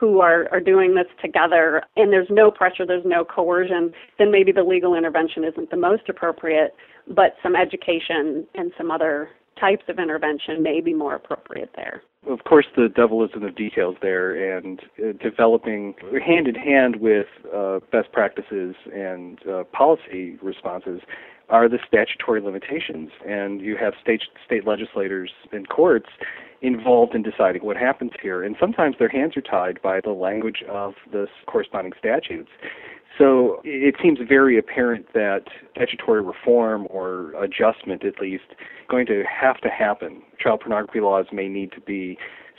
who 0.00 0.20
are, 0.20 0.48
are 0.50 0.60
doing 0.60 0.94
this 0.94 1.06
together 1.22 1.82
and 1.96 2.10
there's 2.10 2.30
no 2.30 2.50
pressure, 2.50 2.86
there's 2.86 3.04
no 3.04 3.22
coercion, 3.22 3.92
then 4.18 4.32
maybe 4.32 4.50
the 4.50 4.62
legal 4.62 4.94
intervention 4.94 5.44
isn't 5.44 5.70
the 5.70 5.76
most 5.76 6.08
appropriate, 6.08 6.74
but 7.08 7.34
some 7.42 7.54
education 7.54 8.46
and 8.54 8.72
some 8.78 8.90
other 8.90 9.28
types 9.60 9.84
of 9.88 9.98
intervention 9.98 10.62
may 10.62 10.80
be 10.80 10.94
more 10.94 11.14
appropriate 11.14 11.70
there 11.76 12.02
of 12.28 12.44
course, 12.44 12.66
the 12.76 12.88
devil 12.88 13.24
is 13.24 13.30
in 13.34 13.42
the 13.42 13.50
details 13.50 13.96
there, 14.02 14.56
and 14.56 14.80
uh, 14.98 15.12
developing 15.22 15.94
hand 16.24 16.48
in 16.48 16.54
hand 16.54 16.96
with 16.96 17.26
uh, 17.54 17.80
best 17.90 18.12
practices 18.12 18.74
and 18.94 19.38
uh, 19.48 19.64
policy 19.72 20.36
responses 20.42 21.00
are 21.48 21.68
the 21.68 21.78
statutory 21.86 22.40
limitations. 22.40 23.10
And 23.26 23.60
you 23.60 23.76
have 23.76 23.94
state 24.00 24.22
state 24.44 24.66
legislators 24.66 25.32
and 25.50 25.68
courts 25.68 26.10
involved 26.60 27.14
in 27.14 27.22
deciding 27.22 27.64
what 27.64 27.78
happens 27.78 28.12
here, 28.22 28.42
and 28.42 28.54
sometimes 28.60 28.96
their 28.98 29.08
hands 29.08 29.34
are 29.36 29.40
tied 29.40 29.80
by 29.80 30.00
the 30.02 30.10
language 30.10 30.62
of 30.68 30.94
the 31.10 31.26
corresponding 31.46 31.94
statutes. 31.98 32.50
So 33.20 33.60
it 33.64 33.96
seems 34.02 34.18
very 34.26 34.58
apparent 34.58 35.12
that 35.12 35.42
statutory 35.72 36.22
reform 36.22 36.86
or 36.88 37.34
adjustment, 37.34 38.02
at 38.02 38.18
least, 38.18 38.44
going 38.88 39.04
to 39.06 39.24
have 39.24 39.58
to 39.58 39.68
happen. 39.68 40.22
Child 40.40 40.60
pornography 40.60 41.00
laws 41.00 41.26
may 41.30 41.46
need 41.46 41.70
to 41.72 41.82
be 41.82 42.16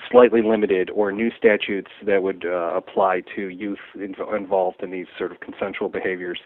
slightly 0.09 0.41
limited, 0.43 0.89
or 0.91 1.11
new 1.11 1.31
statutes 1.35 1.89
that 2.05 2.21
would 2.21 2.45
uh, 2.45 2.75
apply 2.75 3.21
to 3.35 3.49
youth 3.49 3.79
inv- 3.95 4.35
involved 4.37 4.83
in 4.83 4.91
these 4.91 5.07
sort 5.17 5.31
of 5.31 5.39
consensual 5.39 5.89
behaviors 5.89 6.39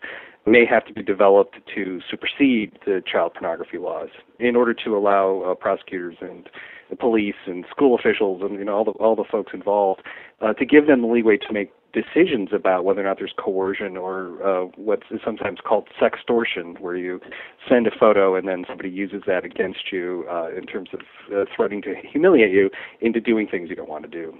may 0.45 0.65
have 0.65 0.85
to 0.85 0.93
be 0.93 1.01
developed 1.01 1.55
to 1.73 1.99
supersede 2.09 2.77
the 2.85 3.01
child 3.11 3.33
pornography 3.33 3.77
laws 3.77 4.09
in 4.39 4.55
order 4.55 4.73
to 4.73 4.95
allow 4.95 5.41
uh, 5.41 5.55
prosecutors 5.55 6.15
and 6.21 6.49
the 6.89 6.95
police 6.95 7.35
and 7.47 7.65
school 7.69 7.97
officials 7.97 8.41
and 8.43 8.59
you 8.59 8.65
know 8.65 8.75
all 8.75 8.85
the 8.85 8.91
all 8.91 9.15
the 9.15 9.23
folks 9.31 9.53
involved 9.53 10.03
uh, 10.41 10.53
to 10.53 10.65
give 10.65 10.85
them 10.85 11.01
the 11.01 11.07
leeway 11.07 11.35
to 11.35 11.51
make 11.51 11.71
decisions 11.95 12.49
about 12.53 12.83
whether 12.83 12.99
or 13.01 13.05
not 13.05 13.17
there's 13.17 13.33
coercion 13.37 13.95
or 13.95 14.43
uh, 14.45 14.65
what's 14.75 15.03
sometimes 15.23 15.59
called 15.65 15.87
sextortion, 15.99 16.79
where 16.79 16.95
you 16.95 17.21
send 17.67 17.87
a 17.87 17.91
photo 17.97 18.35
and 18.35 18.47
then 18.47 18.65
somebody 18.67 18.89
uses 18.89 19.23
that 19.25 19.45
against 19.45 19.91
you 19.91 20.25
uh, 20.29 20.49
in 20.55 20.65
terms 20.65 20.89
of 20.93 20.99
uh, 21.33 21.45
threatening 21.55 21.81
to 21.81 21.95
humiliate 22.11 22.51
you 22.51 22.69
into 23.01 23.21
doing 23.21 23.47
things 23.47 23.69
you 23.69 23.75
don't 23.75 23.89
want 23.89 24.03
to 24.03 24.09
do. 24.09 24.37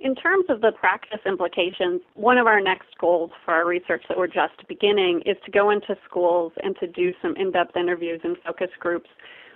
In 0.00 0.14
terms 0.14 0.44
of 0.48 0.60
the 0.60 0.70
practice 0.72 1.18
implications, 1.26 2.00
one 2.14 2.38
of 2.38 2.46
our 2.46 2.60
next 2.60 2.96
goals 3.00 3.32
for 3.44 3.52
our 3.52 3.66
research 3.66 4.04
that 4.08 4.16
we're 4.16 4.28
just 4.28 4.54
beginning 4.68 5.22
is 5.26 5.36
to 5.44 5.50
go 5.50 5.70
into 5.70 5.96
schools 6.08 6.52
and 6.62 6.76
to 6.78 6.86
do 6.86 7.12
some 7.20 7.34
in 7.36 7.50
depth 7.50 7.76
interviews 7.76 8.20
and 8.22 8.36
focus 8.46 8.70
groups 8.78 9.08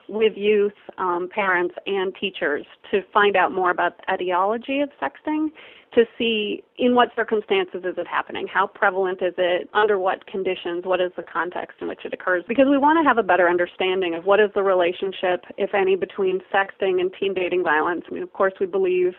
with 0.08 0.32
youth, 0.36 0.72
um, 0.98 1.28
parents, 1.32 1.74
and 1.86 2.14
teachers 2.20 2.64
to 2.90 3.02
find 3.12 3.36
out 3.36 3.52
more 3.52 3.70
about 3.70 3.98
the 3.98 4.14
etiology 4.14 4.80
of 4.80 4.90
sexting, 5.00 5.48
to 5.94 6.04
see 6.16 6.62
in 6.78 6.94
what 6.94 7.10
circumstances 7.14 7.82
is 7.84 7.94
it 7.98 8.06
happening, 8.06 8.46
how 8.46 8.66
prevalent 8.66 9.20
is 9.20 9.34
it, 9.36 9.68
under 9.74 9.98
what 9.98 10.26
conditions, 10.26 10.84
what 10.84 11.00
is 11.00 11.12
the 11.16 11.22
context 11.22 11.78
in 11.80 11.88
which 11.88 12.04
it 12.04 12.14
occurs, 12.14 12.42
because 12.48 12.66
we 12.68 12.78
want 12.78 12.98
to 13.02 13.06
have 13.06 13.18
a 13.18 13.22
better 13.22 13.48
understanding 13.48 14.14
of 14.14 14.24
what 14.24 14.40
is 14.40 14.50
the 14.54 14.62
relationship, 14.62 15.44
if 15.58 15.74
any, 15.74 15.96
between 15.96 16.40
sexting 16.52 17.00
and 17.00 17.12
teen 17.20 17.34
dating 17.34 17.62
violence. 17.62 18.04
I 18.10 18.14
mean, 18.14 18.22
of 18.22 18.32
course, 18.32 18.54
we 18.58 18.66
believe 18.66 19.12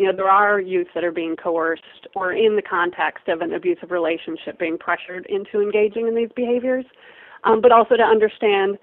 you 0.00 0.06
know, 0.06 0.16
there 0.16 0.30
are 0.30 0.58
youth 0.60 0.86
that 0.94 1.04
are 1.04 1.12
being 1.12 1.36
coerced 1.36 2.06
or 2.14 2.32
in 2.32 2.56
the 2.56 2.62
context 2.62 3.28
of 3.28 3.42
an 3.42 3.52
abusive 3.52 3.90
relationship 3.90 4.58
being 4.58 4.78
pressured 4.78 5.26
into 5.26 5.60
engaging 5.60 6.08
in 6.08 6.14
these 6.14 6.30
behaviors, 6.34 6.86
um, 7.44 7.60
but 7.60 7.70
also 7.70 7.98
to 7.98 8.02
understand 8.02 8.78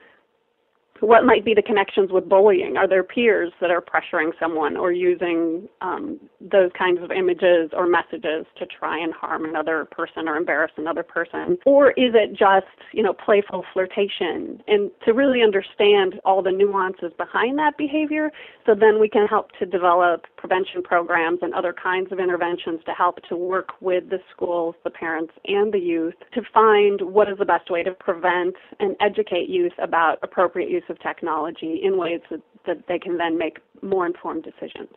what 1.02 1.26
might 1.26 1.46
be 1.46 1.54
the 1.54 1.62
connections 1.62 2.12
with 2.12 2.28
bullying? 2.28 2.78
Are 2.78 2.88
there 2.88 3.04
peers 3.04 3.52
that 3.62 3.72
are 3.72 3.82
pressuring 3.82 4.32
someone 4.40 4.78
or 4.78 4.92
using 4.92 5.68
um, 5.82 6.20
those 6.40 6.72
kinds 6.78 7.02
of 7.02 7.12
images 7.12 7.72
or 7.74 7.88
messages 7.88 8.46
to 8.58 8.66
try 8.66 9.00
and 9.00 9.14
harm 9.14 9.46
another 9.46 9.86
person 9.86 10.28
or 10.28 10.36
embarrass 10.36 10.72
another 10.78 11.04
person? 11.04 11.58
Or 11.66 11.92
is 11.92 12.14
it 12.14 12.32
just, 12.32 12.66
you 12.92 13.04
know, 13.04 13.14
playful 13.14 13.64
flirtation? 13.74 14.62
And 14.68 14.92
to 15.06 15.14
really 15.14 15.42
understand 15.42 16.20
all 16.26 16.42
the 16.42 16.52
nuances 16.52 17.12
behind 17.18 17.58
that 17.60 17.78
behavior, 17.78 18.32
so 18.66 18.76
then 18.76 19.00
we 19.00 19.10
can 19.10 19.28
help 19.28 19.52
to 19.60 19.66
develop 19.66 20.26
prevention 20.38 20.82
programs 20.84 21.40
and 21.42 21.54
other 21.54 21.74
kinds 21.74 22.12
of 22.12 22.20
interventions 22.20 22.80
to 22.86 22.92
help 22.92 23.20
to 23.30 23.36
work 23.36 23.70
with 23.82 24.10
the 24.10 24.20
schools, 24.34 24.76
the 24.84 24.90
parents, 24.90 25.34
and 25.46 25.74
the 25.74 25.80
youth 25.80 26.16
to 26.34 26.42
find 26.54 27.02
what 27.02 27.30
is 27.30 27.38
the 27.38 27.46
best 27.46 27.70
way 27.70 27.84
to 27.84 27.92
prevent 27.92 28.56
and 28.80 28.96
educate 29.00 29.50
youth 29.50 29.74
about 29.82 30.18
appropriate 30.24 30.70
use 30.70 30.84
of 30.90 31.00
technology 31.00 31.82
in 31.84 31.98
ways 31.98 32.22
that, 32.30 32.42
that 32.66 32.88
they 32.88 33.00
can 33.00 33.18
then 33.18 33.38
make 33.38 33.60
more 33.82 34.06
informed 34.06 34.44
decisions. 34.44 34.90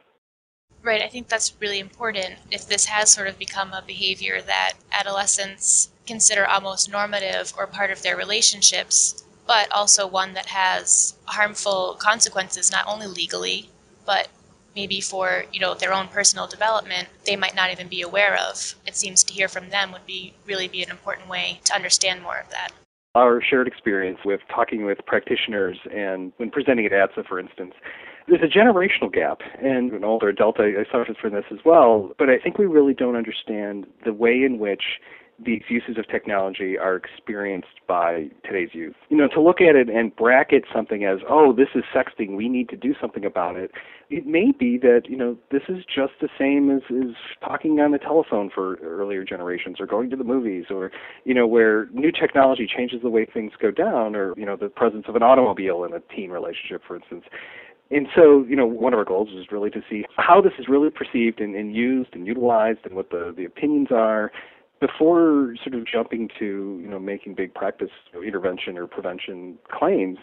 Right, 0.82 1.02
I 1.02 1.08
think 1.08 1.28
that's 1.28 1.54
really 1.60 1.78
important. 1.78 2.36
If 2.50 2.66
this 2.66 2.86
has 2.86 3.10
sort 3.10 3.28
of 3.28 3.38
become 3.38 3.72
a 3.72 3.82
behavior 3.86 4.40
that 4.40 4.72
adolescents 4.92 5.90
consider 6.06 6.46
almost 6.46 6.90
normative 6.90 7.52
or 7.56 7.66
part 7.66 7.90
of 7.90 8.02
their 8.02 8.16
relationships, 8.16 9.24
but 9.46 9.70
also 9.72 10.06
one 10.06 10.32
that 10.34 10.46
has 10.46 11.14
harmful 11.26 11.96
consequences, 11.98 12.72
not 12.72 12.86
only 12.86 13.06
legally, 13.06 13.68
but 14.06 14.28
maybe 14.74 15.00
for 15.00 15.44
you 15.52 15.60
know 15.60 15.74
their 15.74 15.92
own 15.92 16.08
personal 16.08 16.46
development 16.46 17.08
they 17.24 17.36
might 17.36 17.54
not 17.54 17.70
even 17.70 17.88
be 17.88 18.02
aware 18.02 18.36
of 18.36 18.74
it 18.86 18.94
seems 18.94 19.24
to 19.24 19.32
hear 19.32 19.48
from 19.48 19.68
them 19.70 19.92
would 19.92 20.06
be 20.06 20.32
really 20.46 20.68
be 20.68 20.82
an 20.82 20.90
important 20.90 21.28
way 21.28 21.60
to 21.64 21.74
understand 21.74 22.22
more 22.22 22.38
of 22.38 22.48
that 22.50 22.70
our 23.14 23.42
shared 23.42 23.66
experience 23.66 24.18
with 24.24 24.40
talking 24.54 24.84
with 24.84 24.98
practitioners 25.06 25.78
and 25.92 26.32
when 26.36 26.50
presenting 26.50 26.86
at 26.86 26.92
ATSA, 26.92 27.26
for 27.26 27.40
instance, 27.40 27.74
there's 28.28 28.42
a 28.42 28.58
generational 28.58 29.12
gap. 29.12 29.40
And 29.60 29.92
an 29.92 30.04
older 30.04 30.28
adult, 30.28 30.60
I, 30.60 30.68
I 30.80 30.84
suffered 30.84 31.16
from 31.20 31.32
this 31.32 31.44
as 31.50 31.58
well. 31.64 32.12
But 32.18 32.28
I 32.28 32.38
think 32.38 32.58
we 32.58 32.66
really 32.66 32.94
don't 32.94 33.16
understand 33.16 33.86
the 34.04 34.12
way 34.12 34.42
in 34.44 34.58
which 34.58 34.82
these 35.44 35.62
uses 35.68 35.96
of 35.98 36.06
technology 36.08 36.76
are 36.76 36.96
experienced 36.96 37.80
by 37.88 38.28
today's 38.44 38.70
youth. 38.72 38.94
You 39.08 39.16
know, 39.16 39.28
to 39.28 39.40
look 39.40 39.60
at 39.60 39.76
it 39.76 39.88
and 39.88 40.14
bracket 40.14 40.64
something 40.72 41.04
as, 41.04 41.18
oh, 41.28 41.52
this 41.52 41.68
is 41.74 41.82
sexting, 41.94 42.36
we 42.36 42.48
need 42.48 42.68
to 42.70 42.76
do 42.76 42.94
something 43.00 43.24
about 43.24 43.56
it, 43.56 43.70
it 44.10 44.26
may 44.26 44.52
be 44.52 44.76
that, 44.78 45.02
you 45.08 45.16
know, 45.16 45.36
this 45.50 45.62
is 45.68 45.84
just 45.84 46.12
the 46.20 46.28
same 46.38 46.70
as, 46.70 46.82
as 46.90 47.14
talking 47.42 47.80
on 47.80 47.92
the 47.92 47.98
telephone 47.98 48.50
for 48.52 48.76
earlier 48.76 49.24
generations 49.24 49.76
or 49.80 49.86
going 49.86 50.10
to 50.10 50.16
the 50.16 50.24
movies 50.24 50.66
or, 50.68 50.90
you 51.24 51.32
know, 51.32 51.46
where 51.46 51.86
new 51.92 52.10
technology 52.10 52.66
changes 52.66 53.00
the 53.02 53.10
way 53.10 53.24
things 53.24 53.52
go 53.60 53.70
down 53.70 54.16
or, 54.16 54.34
you 54.36 54.44
know, 54.44 54.56
the 54.56 54.68
presence 54.68 55.04
of 55.08 55.16
an 55.16 55.22
automobile 55.22 55.84
in 55.84 55.92
a 55.92 56.00
teen 56.14 56.30
relationship, 56.30 56.82
for 56.86 56.96
instance. 56.96 57.24
And 57.92 58.06
so, 58.14 58.44
you 58.48 58.54
know, 58.54 58.66
one 58.66 58.92
of 58.92 58.98
our 58.98 59.04
goals 59.04 59.30
is 59.30 59.46
really 59.50 59.70
to 59.70 59.80
see 59.90 60.04
how 60.16 60.40
this 60.40 60.52
is 60.58 60.66
really 60.68 60.90
perceived 60.90 61.40
and, 61.40 61.56
and 61.56 61.74
used 61.74 62.14
and 62.14 62.26
utilized 62.26 62.80
and 62.84 62.94
what 62.94 63.10
the, 63.10 63.34
the 63.36 63.44
opinions 63.44 63.88
are 63.90 64.30
before 64.80 65.54
sort 65.62 65.74
of 65.74 65.86
jumping 65.86 66.28
to 66.38 66.80
you 66.82 66.88
know 66.88 66.98
making 66.98 67.34
big 67.34 67.54
practice 67.54 67.90
intervention 68.14 68.78
or 68.78 68.86
prevention 68.86 69.58
claims, 69.70 70.18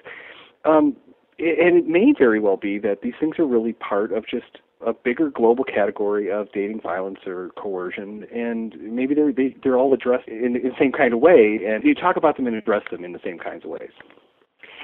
um, 0.66 0.96
and 1.40 1.78
it 1.78 1.88
may 1.88 2.14
very 2.18 2.40
well 2.40 2.58
be 2.58 2.80
that 2.80 3.02
these 3.02 3.14
things 3.20 3.38
are 3.40 3.46
really 3.46 3.74
part 3.74 4.12
of 4.12 4.28
just 4.28 4.60
a 4.86 4.94
bigger 4.94 5.30
global 5.30 5.64
category 5.64 6.32
of 6.32 6.52
dating 6.52 6.82
violence 6.82 7.20
or 7.26 7.50
coercion, 7.58 8.26
and 8.34 8.76
maybe 8.80 9.16
they're 9.16 9.32
they, 9.32 9.44
are 9.44 9.54
they 9.64 9.70
are 9.70 9.78
all 9.78 9.94
addressed 9.94 10.28
in, 10.28 10.56
in 10.56 10.64
the 10.64 10.76
same 10.80 10.92
kind 10.92 11.14
of 11.14 11.20
way, 11.20 11.60
and 11.68 11.84
you 11.84 11.96
talk 11.96 12.16
about 12.18 12.38
them 12.38 12.48
and 12.48 12.56
address 12.56 12.84
them 12.92 13.04
in 13.04 13.14
the 13.14 13.22
same 13.24 13.38
kinds 13.38 13.64
of 13.64 13.72
ways 13.72 13.92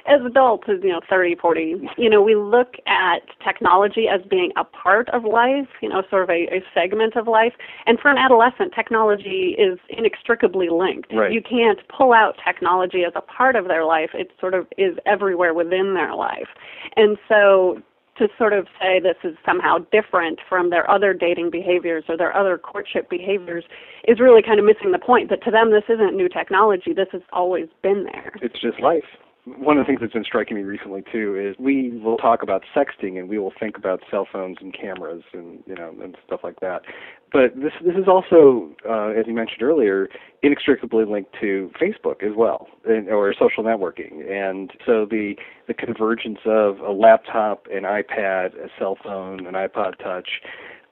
as 0.06 0.20
adults, 0.26 0.68
you 0.68 0.90
know, 0.90 1.02
30, 1.10 1.36
40, 1.36 1.90
you 1.98 2.10
know, 2.10 2.22
we 2.22 2.36
look 2.36 2.76
at 2.88 3.20
technology 3.44 4.08
as 4.08 4.22
being 4.30 4.52
a 4.58 4.64
part 4.64 5.10
of 5.10 5.24
life, 5.24 5.68
you 5.82 5.90
know, 5.90 6.04
sort 6.10 6.24
of 6.24 6.30
a, 6.30 6.48
a 6.54 6.64
segment 6.74 7.16
of 7.16 7.28
life. 7.28 7.54
And 7.86 8.00
for 8.00 8.12
an 8.12 8.18
adolescent, 8.18 8.74
technology 8.76 9.56
is 9.58 9.80
inextricably 9.90 10.70
linked. 10.70 11.14
Right. 11.14 11.32
You 11.32 11.42
can't 11.42 11.80
pull 11.88 12.14
out 12.14 12.36
technology 12.46 13.04
as 13.06 13.14
a 13.16 13.22
part 13.22 13.56
of 13.56 13.68
their 13.68 13.86
life. 13.86 14.10
It 14.14 14.32
sort 14.40 14.54
of 14.54 14.68
is 14.78 14.98
everywhere 15.06 15.54
within 15.54 15.94
their 15.94 16.14
life. 16.14 16.50
And 16.98 17.18
so 17.30 17.82
to 18.18 18.28
sort 18.38 18.54
of 18.54 18.68
say 18.80 19.00
this 19.00 19.16
is 19.24 19.36
somehow 19.46 19.80
different 19.92 20.40
from 20.48 20.70
their 20.70 20.90
other 20.90 21.14
dating 21.14 21.50
behaviors 21.50 22.04
or 22.08 22.18
their 22.18 22.36
other 22.36 22.58
courtship 22.58 23.10
behaviors 23.10 23.64
is 24.08 24.20
really 24.20 24.42
kind 24.44 24.60
of 24.60 24.66
missing 24.66 24.92
the 24.92 25.00
point 25.00 25.30
that 25.30 25.44
to 25.44 25.50
them 25.50 25.72
this 25.72 25.84
isn't 25.90 26.16
new 26.16 26.30
technology 26.30 26.94
this 26.94 27.08
has 27.12 27.22
always 27.32 27.68
been 27.82 28.04
there 28.04 28.32
it's 28.42 28.60
just 28.62 28.80
life 28.80 29.04
one 29.46 29.78
of 29.78 29.84
the 29.84 29.88
things 29.88 30.00
that's 30.00 30.14
been 30.14 30.24
striking 30.24 30.56
me 30.56 30.64
recently 30.64 31.04
too 31.12 31.36
is 31.38 31.58
we 31.60 32.00
will 32.02 32.16
talk 32.16 32.44
about 32.44 32.64
sexting 32.74 33.20
and 33.20 33.28
we 33.28 33.38
will 33.38 33.52
think 33.60 33.78
about 33.78 34.02
cell 34.10 34.26
phones 34.32 34.58
and 34.62 34.74
cameras 34.74 35.24
and 35.34 35.62
you 35.66 35.76
know 35.76 35.94
and 36.02 36.16
stuff 36.26 36.42
like 36.44 36.62
that. 36.62 36.84
But 37.32 37.56
this 37.56 37.74
this 37.84 37.96
is 37.96 38.08
also, 38.08 38.70
uh, 38.88 39.10
as 39.10 39.28
you 39.28 39.34
mentioned 39.34 39.62
earlier, 39.62 40.08
inextricably 40.44 41.04
linked 41.04 41.36
to 41.42 41.72
Facebook 41.82 42.24
as 42.24 42.36
well, 42.38 42.68
and, 42.86 43.10
or 43.10 43.34
social 43.34 43.64
networking. 43.64 44.32
And 44.32 44.72
so 44.86 45.06
the 45.06 45.36
the 45.68 45.74
convergence 45.74 46.40
of 46.46 46.80
a 46.80 46.92
laptop, 46.92 47.68
an 47.72 47.84
iPad, 47.84 48.56
a 48.56 48.70
cell 48.80 48.98
phone, 49.04 49.46
an 49.46 49.56
iPod 49.56 49.98
Touch, 50.02 50.30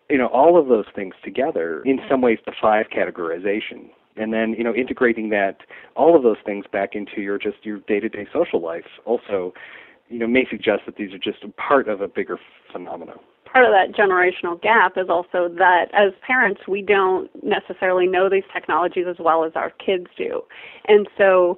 you 0.10 0.18
know, 0.18 0.28
all 0.28 0.60
of 0.60 0.68
those 0.68 0.86
things 0.94 1.14
together 1.24 1.84
in 1.84 2.00
some 2.10 2.22
ways 2.22 2.40
defy 2.46 2.84
categorization 2.84 3.92
and 4.16 4.34
then 4.34 4.54
you 4.58 4.64
know 4.64 4.74
integrating 4.74 5.30
that 5.30 5.58
all 5.96 6.16
of 6.16 6.24
those 6.24 6.38
things 6.46 6.66
back 6.72 6.96
into 6.96 7.22
your 7.22 7.38
just 7.38 7.58
your 7.64 7.80
day-to-day 7.80 8.28
social 8.34 8.62
life 8.62 8.86
also 9.06 9.54
you 10.10 10.20
know 10.20 10.28
may 10.28 10.46
suggest 10.50 10.84
that 10.86 10.96
these 10.96 11.14
are 11.14 11.20
just 11.20 11.44
part 11.58 11.88
of 11.88 12.02
a 12.02 12.08
bigger 12.08 12.38
phenomenon 12.72 13.20
part 13.46 13.66
of 13.66 13.72
that 13.72 13.96
generational 13.96 14.62
gap 14.62 14.98
is 14.98 15.10
also 15.10 15.50
that 15.50 15.86
as 15.94 16.14
parents 16.26 16.62
we 16.68 16.82
don't 16.82 17.30
necessarily 17.44 18.08
know 18.08 18.30
these 18.30 18.44
technologies 18.54 19.06
as 19.10 19.18
well 19.20 19.44
as 19.44 19.52
our 19.56 19.72
kids 19.72 20.08
do 20.18 20.42
and 20.88 21.08
so 21.18 21.58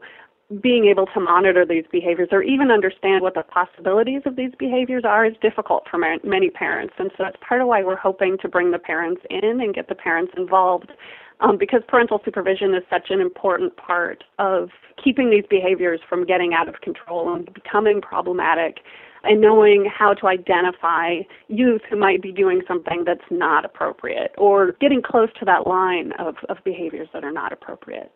being 0.62 0.86
able 0.86 1.06
to 1.08 1.20
monitor 1.20 1.66
these 1.66 1.86
behaviors 1.92 2.30
or 2.32 2.44
even 2.44 2.70
understand 2.70 3.22
what 3.22 3.34
the 3.34 3.44
possibilities 3.44 4.22
of 4.26 4.36
these 4.36 4.52
behaviors 4.60 5.04
are 5.06 5.26
is 5.26 5.34
difficult 5.42 5.84
for 5.90 5.98
many 5.98 6.50
parents. 6.50 6.94
And 7.00 7.10
so 7.18 7.24
that's 7.24 7.38
part 7.48 7.62
of 7.62 7.68
why 7.68 7.84
we're 7.84 7.96
hoping 7.96 8.38
to 8.42 8.48
bring 8.48 8.72
the 8.72 8.80
parents 8.80 9.22
in 9.30 9.62
and 9.62 9.74
get 9.74 9.88
the 9.88 9.96
parents 9.96 10.34
involved 10.38 10.92
um, 11.40 11.58
because 11.58 11.82
parental 11.88 12.22
supervision 12.24 12.74
is 12.74 12.84
such 12.90 13.10
an 13.10 13.20
important 13.20 13.76
part 13.78 14.24
of 14.40 14.70
keeping 15.04 15.30
these 15.30 15.46
behaviors 15.50 16.00
from 16.08 16.26
getting 16.26 16.54
out 16.54 16.68
of 16.70 16.82
control 16.82 17.34
and 17.34 17.54
becoming 17.54 18.02
problematic 18.02 18.78
and 19.24 19.40
knowing 19.40 19.86
how 19.86 20.14
to 20.14 20.28
identify 20.28 21.20
youth 21.48 21.82
who 21.90 21.98
might 21.98 22.22
be 22.22 22.32
doing 22.32 22.62
something 22.68 23.04
that's 23.06 23.22
not 23.32 23.66
appropriate 23.66 24.34
or 24.38 24.74
getting 24.82 25.02
close 25.02 25.30
to 25.40 25.46
that 25.46 25.66
line 25.66 26.12
of, 26.20 26.36
of 26.50 26.58
behaviors 26.64 27.08
that 27.14 27.24
are 27.24 27.32
not 27.32 27.54
appropriate. 27.54 28.12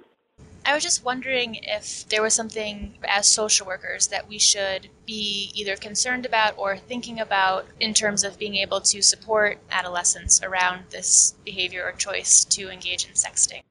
I 0.68 0.74
was 0.74 0.84
just 0.84 1.06
wondering 1.06 1.60
if 1.64 2.06
there 2.10 2.22
was 2.22 2.34
something 2.34 2.98
as 3.08 3.26
social 3.26 3.66
workers 3.66 4.08
that 4.08 4.28
we 4.28 4.38
should 4.38 4.90
be 5.06 5.50
either 5.56 5.78
concerned 5.78 6.26
about 6.26 6.56
or 6.58 6.76
thinking 6.76 7.22
about 7.22 7.66
in 7.80 7.94
terms 7.94 8.26
of 8.26 8.38
being 8.38 8.56
able 8.56 8.82
to 8.82 9.02
support 9.02 9.60
adolescents 9.72 10.44
around 10.44 10.84
this 10.90 11.36
behavior 11.46 11.86
or 11.86 11.94
choice 11.94 12.44
to 12.44 12.70
engage 12.70 13.06
in 13.06 13.14
sexting. 13.14 13.62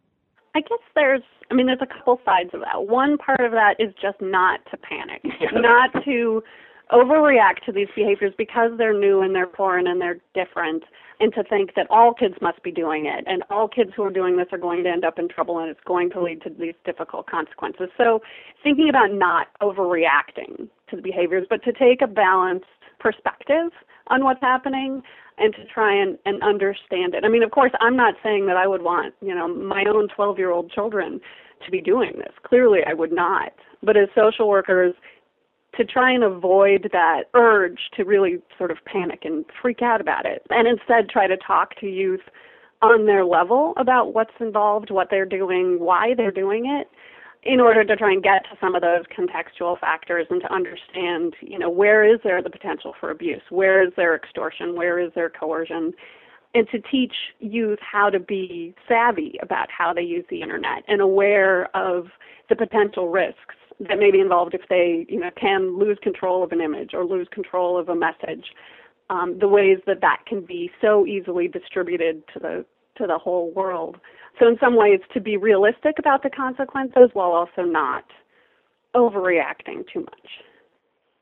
I 0.54 0.62
guess 0.62 0.78
there's 0.94 1.20
I 1.50 1.54
mean 1.54 1.66
there's 1.66 1.82
a 1.82 1.86
couple 1.86 2.18
sides 2.24 2.50
of 2.54 2.60
that. 2.60 2.86
One 2.86 3.18
part 3.18 3.40
of 3.40 3.52
that 3.52 3.74
is 3.78 3.92
just 4.00 4.18
not 4.22 4.60
to 4.70 4.78
panic, 4.78 5.22
not 5.52 6.02
to 6.06 6.42
overreact 6.92 7.62
to 7.66 7.72
these 7.72 7.88
behaviors 7.94 8.32
because 8.38 8.70
they're 8.78 8.98
new 8.98 9.20
and 9.20 9.34
they're 9.34 9.50
foreign 9.54 9.86
and 9.86 10.00
they're 10.00 10.20
different 10.32 10.82
and 11.20 11.32
to 11.34 11.42
think 11.44 11.74
that 11.74 11.86
all 11.90 12.12
kids 12.12 12.34
must 12.40 12.62
be 12.62 12.70
doing 12.70 13.06
it 13.06 13.24
and 13.26 13.42
all 13.50 13.68
kids 13.68 13.90
who 13.96 14.02
are 14.02 14.10
doing 14.10 14.36
this 14.36 14.48
are 14.52 14.58
going 14.58 14.84
to 14.84 14.90
end 14.90 15.04
up 15.04 15.18
in 15.18 15.28
trouble 15.28 15.58
and 15.58 15.70
it's 15.70 15.80
going 15.86 16.10
to 16.10 16.22
lead 16.22 16.42
to 16.42 16.50
these 16.50 16.74
difficult 16.84 17.26
consequences. 17.26 17.88
So 17.96 18.20
thinking 18.62 18.88
about 18.88 19.12
not 19.12 19.48
overreacting 19.62 20.68
to 20.90 20.96
the 20.96 21.02
behaviors, 21.02 21.46
but 21.48 21.62
to 21.64 21.72
take 21.72 22.02
a 22.02 22.06
balanced 22.06 22.66
perspective 22.98 23.72
on 24.08 24.24
what's 24.24 24.40
happening 24.40 25.02
and 25.38 25.54
to 25.54 25.64
try 25.72 25.94
and, 25.94 26.18
and 26.24 26.42
understand 26.42 27.14
it. 27.14 27.24
I 27.24 27.28
mean, 27.28 27.42
of 27.42 27.50
course, 27.50 27.72
I'm 27.80 27.96
not 27.96 28.14
saying 28.22 28.46
that 28.46 28.56
I 28.56 28.66
would 28.66 28.82
want, 28.82 29.14
you 29.20 29.34
know, 29.34 29.48
my 29.48 29.84
own 29.88 30.08
12 30.14 30.38
year 30.38 30.50
old 30.50 30.70
children 30.70 31.20
to 31.64 31.70
be 31.70 31.80
doing 31.80 32.12
this. 32.16 32.32
Clearly, 32.46 32.80
I 32.86 32.94
would 32.94 33.12
not. 33.12 33.52
But 33.82 33.96
as 33.96 34.08
social 34.14 34.48
workers, 34.48 34.94
to 35.76 35.84
try 35.84 36.12
and 36.12 36.24
avoid 36.24 36.88
that 36.92 37.24
urge 37.34 37.78
to 37.96 38.04
really 38.04 38.38
sort 38.58 38.70
of 38.70 38.78
panic 38.84 39.20
and 39.24 39.44
freak 39.60 39.82
out 39.82 40.00
about 40.00 40.26
it 40.26 40.42
and 40.50 40.66
instead 40.66 41.08
try 41.08 41.26
to 41.26 41.36
talk 41.36 41.78
to 41.80 41.86
youth 41.86 42.20
on 42.82 43.06
their 43.06 43.24
level 43.24 43.72
about 43.76 44.14
what's 44.14 44.34
involved, 44.40 44.90
what 44.90 45.08
they're 45.10 45.26
doing, 45.26 45.78
why 45.80 46.14
they're 46.16 46.30
doing 46.30 46.66
it 46.66 46.88
in 47.42 47.60
order 47.60 47.84
to 47.84 47.96
try 47.96 48.12
and 48.12 48.22
get 48.22 48.42
to 48.44 48.56
some 48.60 48.74
of 48.74 48.82
those 48.82 49.04
contextual 49.16 49.78
factors 49.78 50.26
and 50.30 50.40
to 50.40 50.52
understand, 50.52 51.34
you 51.40 51.58
know, 51.58 51.70
where 51.70 52.04
is 52.04 52.18
there 52.24 52.42
the 52.42 52.50
potential 52.50 52.94
for 52.98 53.10
abuse? 53.10 53.42
Where 53.50 53.86
is 53.86 53.92
there 53.96 54.16
extortion? 54.16 54.74
Where 54.74 54.98
is 54.98 55.12
there 55.14 55.30
coercion? 55.30 55.92
And 56.54 56.68
to 56.70 56.80
teach 56.90 57.12
youth 57.38 57.78
how 57.80 58.10
to 58.10 58.18
be 58.18 58.74
savvy 58.88 59.38
about 59.42 59.68
how 59.70 59.92
they 59.92 60.02
use 60.02 60.24
the 60.28 60.42
internet 60.42 60.82
and 60.88 61.00
aware 61.00 61.74
of 61.76 62.06
the 62.48 62.56
potential 62.56 63.08
risks 63.08 63.54
that 63.80 63.98
may 63.98 64.10
be 64.10 64.20
involved 64.20 64.54
if 64.54 64.62
they, 64.68 65.06
you 65.08 65.20
know, 65.20 65.30
can 65.38 65.78
lose 65.78 65.98
control 66.02 66.42
of 66.42 66.52
an 66.52 66.60
image 66.60 66.90
or 66.94 67.04
lose 67.04 67.28
control 67.32 67.78
of 67.78 67.88
a 67.88 67.94
message. 67.94 68.46
Um, 69.10 69.38
the 69.38 69.48
ways 69.48 69.78
that 69.86 70.00
that 70.00 70.24
can 70.26 70.40
be 70.40 70.70
so 70.80 71.06
easily 71.06 71.48
distributed 71.48 72.22
to 72.32 72.40
the 72.40 72.64
to 72.96 73.06
the 73.06 73.18
whole 73.18 73.52
world. 73.52 73.98
So 74.38 74.48
in 74.48 74.56
some 74.58 74.74
ways, 74.74 75.00
to 75.12 75.20
be 75.20 75.36
realistic 75.36 75.98
about 75.98 76.22
the 76.22 76.30
consequences 76.30 77.10
while 77.12 77.32
also 77.32 77.62
not 77.62 78.04
overreacting 78.94 79.84
too 79.92 80.00
much. 80.00 80.28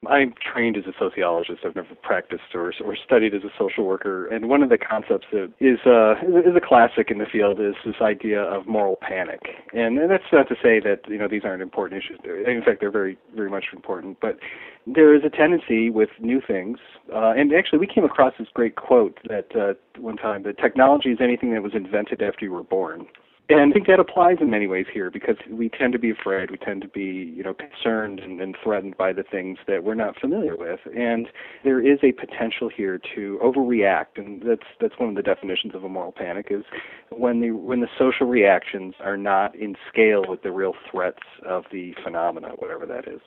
I'm 0.09 0.35
trained 0.41 0.77
as 0.77 0.85
a 0.87 0.93
sociologist. 0.99 1.61
I've 1.65 1.77
never 1.77 1.95
practiced 2.03 2.55
or 2.55 2.73
or 2.85 2.97
studied 2.97 3.35
as 3.35 3.43
a 3.45 3.51
social 3.59 3.85
worker. 3.85 4.27
And 4.27 4.49
one 4.49 4.63
of 4.63 4.69
the 4.69 4.79
concepts 4.79 5.27
that 5.33 5.53
is 5.61 5.79
uh, 5.87 6.15
is 6.27 6.57
a 6.57 6.61
classic 6.61 7.11
in 7.11 7.19
the 7.19 7.27
field 7.27 7.61
is 7.61 7.75
this 7.85 7.97
idea 8.01 8.43
of 8.43 8.67
moral 8.67 8.97
panic. 9.01 9.41
And, 9.73 9.99
and 9.99 10.11
that's 10.11 10.25
not 10.33 10.49
to 10.49 10.55
say 10.63 10.81
that 10.81 11.01
you 11.09 11.19
know 11.19 11.29
these 11.29 11.43
aren't 11.45 11.63
important 11.63 12.03
issues. 12.03 12.19
In 12.25 12.63
fact, 12.65 12.81
they're 12.81 12.91
very 12.91 13.17
very 13.35 13.51
much 13.51 13.67
important. 13.73 14.19
But 14.21 14.39
there 14.87 15.15
is 15.15 15.23
a 15.25 15.31
tendency 15.31 15.91
with 15.91 16.11
new 16.21 16.41
things. 16.47 16.79
Uh, 17.13 17.33
and 17.37 17.53
actually, 17.53 17.79
we 17.79 17.87
came 17.87 18.05
across 18.05 18.35
this 18.39 18.49
great 18.53 18.77
quote 18.77 19.19
that 19.29 19.55
uh, 19.57 19.75
one 20.01 20.17
time 20.17 20.43
that 20.45 20.59
technology 20.59 21.11
is 21.11 21.19
anything 21.21 21.53
that 21.53 21.63
was 21.63 21.75
invented 21.75 22.23
after 22.23 22.45
you 22.45 22.53
were 22.53 22.63
born. 22.63 23.07
And 23.51 23.61
I 23.61 23.71
think 23.75 23.87
that 23.89 24.01
applies 24.01 24.39
in 24.41 24.49
many 24.49 24.67
ways 24.67 24.87
here 24.91 25.11
because 25.11 25.37
we 25.51 25.69
tend 25.69 25.93
to 25.93 25.99
be 25.99 26.11
afraid, 26.11 26.51
we 26.51 26.57
tend 26.57 26.81
to 26.81 26.89
be, 26.89 27.31
you 27.37 27.43
know, 27.43 27.53
concerned 27.53 28.21
and, 28.21 28.41
and 28.41 28.57
threatened 28.63 28.97
by 28.97 29.13
the 29.13 29.23
things 29.23 29.59
that 29.67 29.85
we're 29.85 29.95
not 29.95 30.19
familiar 30.19 30.57
with. 30.57 30.81
And 30.97 31.29
there 31.63 31.79
is 31.79 31.99
a 32.03 32.13
potential 32.13 32.71
here 32.75 32.99
to 33.15 33.39
overreact, 33.45 34.17
and 34.17 34.43
that's 34.47 34.67
that's 34.81 34.95
one 34.99 35.11
of 35.11 35.15
the 35.15 35.23
definitions 35.23 35.75
of 35.75 35.85
a 35.85 35.89
moral 35.91 36.13
panic 36.13 36.47
is 36.49 36.65
when 37.11 37.43
the 37.43 37.51
when 37.51 37.81
the 37.81 37.89
social 37.99 38.27
reactions 38.27 38.95
are 39.01 39.19
not 39.19 39.55
in 39.55 39.77
scale 39.93 40.25
with 40.27 40.43
the 40.43 40.51
real 40.51 40.73
threats 40.91 41.23
of 41.47 41.65
the 41.71 41.95
phenomena, 42.03 42.49
whatever 42.57 42.87
that 42.87 43.07
is. 43.07 43.21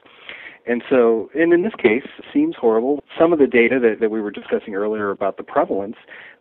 And 0.67 0.83
so, 0.89 1.29
and 1.33 1.53
in 1.53 1.63
this 1.63 1.73
case, 1.81 2.05
seems 2.33 2.55
horrible. 2.59 3.01
Some 3.17 3.31
of 3.31 3.39
the 3.39 3.47
data 3.47 3.79
that, 3.79 4.01
that 4.01 4.11
we 4.11 4.19
were 4.19 4.31
discussing 4.31 4.75
earlier 4.75 5.11
about 5.11 5.37
the 5.37 5.43
prevalence, 5.43 5.95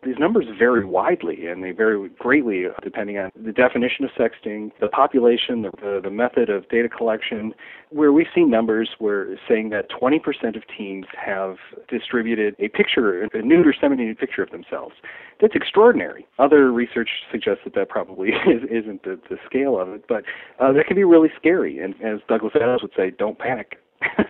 these 0.04 0.16
numbers 0.18 0.46
vary 0.58 0.84
widely 0.84 1.46
and 1.46 1.62
they 1.62 1.70
vary 1.70 2.08
greatly 2.18 2.64
depending 2.82 3.18
on 3.18 3.30
the 3.40 3.52
definition 3.52 4.04
of 4.04 4.10
sexting, 4.18 4.72
the 4.80 4.88
population, 4.88 5.62
the, 5.62 5.70
the, 5.80 6.00
the 6.02 6.10
method 6.10 6.50
of 6.50 6.68
data 6.68 6.88
collection, 6.88 7.54
where 7.90 8.12
we've 8.12 8.26
seen 8.34 8.50
numbers 8.50 8.90
where 8.98 9.38
saying 9.48 9.70
that 9.70 9.88
20% 9.90 10.20
of 10.56 10.62
teens 10.76 11.06
have 11.16 11.56
distributed 11.88 12.56
a 12.58 12.68
picture, 12.68 13.22
a 13.22 13.42
nude 13.42 13.66
or 13.66 13.74
semi-nude 13.80 14.18
picture 14.18 14.42
of 14.42 14.50
themselves. 14.50 14.94
That's 15.40 15.54
extraordinary. 15.54 16.26
Other 16.38 16.72
research 16.72 17.10
suggests 17.30 17.60
that 17.64 17.74
that 17.74 17.88
probably 17.88 18.28
is, 18.46 18.62
isn't 18.70 19.04
the, 19.04 19.20
the 19.30 19.36
scale 19.46 19.78
of 19.78 19.88
it, 19.90 20.04
but 20.08 20.24
uh, 20.58 20.72
that 20.72 20.86
can 20.86 20.96
be 20.96 21.04
really 21.04 21.30
scary. 21.38 21.78
And 21.78 21.94
as 22.02 22.20
Douglas 22.28 22.54
Adams 22.56 22.82
would 22.82 22.92
say, 22.96 23.12
don't 23.16 23.38
panic. 23.38 23.78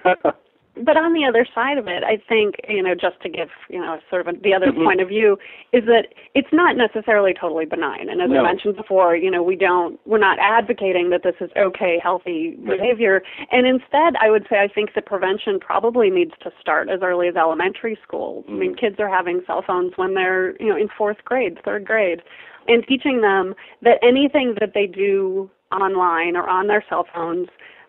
but 0.85 0.97
on 0.97 1.15
the 1.15 1.25
other 1.25 1.47
side 1.55 1.79
of 1.79 1.89
it, 1.89 2.05
I 2.05 2.21
think 2.29 2.57
you 2.69 2.83
know 2.83 2.95
just 2.95 3.21
to 3.23 3.29
give 3.29 3.49
you 3.71 3.81
know 3.81 3.99
sort 4.11 4.27
of 4.27 4.35
a, 4.35 4.39
the 4.39 4.53
other 4.53 4.67
mm-hmm. 4.67 4.85
point 4.85 5.01
of 5.01 5.09
view 5.09 5.39
is 5.73 5.85
that 5.87 6.09
it's 6.35 6.49
not 6.53 6.77
necessarily 6.77 7.33
totally 7.33 7.65
benign. 7.65 8.09
And 8.11 8.21
as 8.21 8.29
no. 8.29 8.41
I 8.41 8.43
mentioned 8.43 8.77
before, 8.77 9.17
you 9.17 9.31
know 9.31 9.43
we 9.43 9.57
don't 9.57 9.99
we're 10.05 10.19
not 10.19 10.39
advocating 10.39 11.11
that 11.11 11.23
this 11.23 11.35
is 11.41 11.51
okay, 11.57 11.99
healthy 12.03 12.59
behavior. 12.67 13.23
And 13.51 13.67
instead, 13.67 14.17
I 14.21 14.31
would 14.31 14.47
say 14.51 14.61
I 14.61 14.69
think 14.69 14.95
the 14.95 15.03
prevention 15.03 15.59
probably 15.61 16.11
needs 16.11 16.33
to 16.43 16.51
start 16.61 16.91
as 16.91 17.01
early 17.03 17.29
as 17.29 17.37
elementary 17.37 17.99
school. 18.03 18.43
Mm-hmm. 18.43 18.53
I 18.53 18.57
mean, 18.59 18.71
mm-hmm. 18.73 18.87
kids 18.87 18.97
are 18.99 19.09
having 19.09 19.43
cell 19.47 19.65
phones 19.67 19.93
when 19.97 20.15
they're 20.15 20.61
you 20.61 20.69
know 20.69 20.77
in 20.77 20.89
fourth 20.97 21.25
grade, 21.25 21.59
third 21.65 21.87
grade, 21.87 22.21
and 22.69 22.85
teaching 22.87 23.23
them 23.23 23.55
that 23.83 23.99
anything 24.03 24.57
that 24.61 24.73
they 24.75 24.87
do 24.87 25.51
online 25.73 26.37
or 26.37 26.49
on 26.49 26.67
their 26.67 26.85
cell 26.89 27.07
phones 27.15 27.49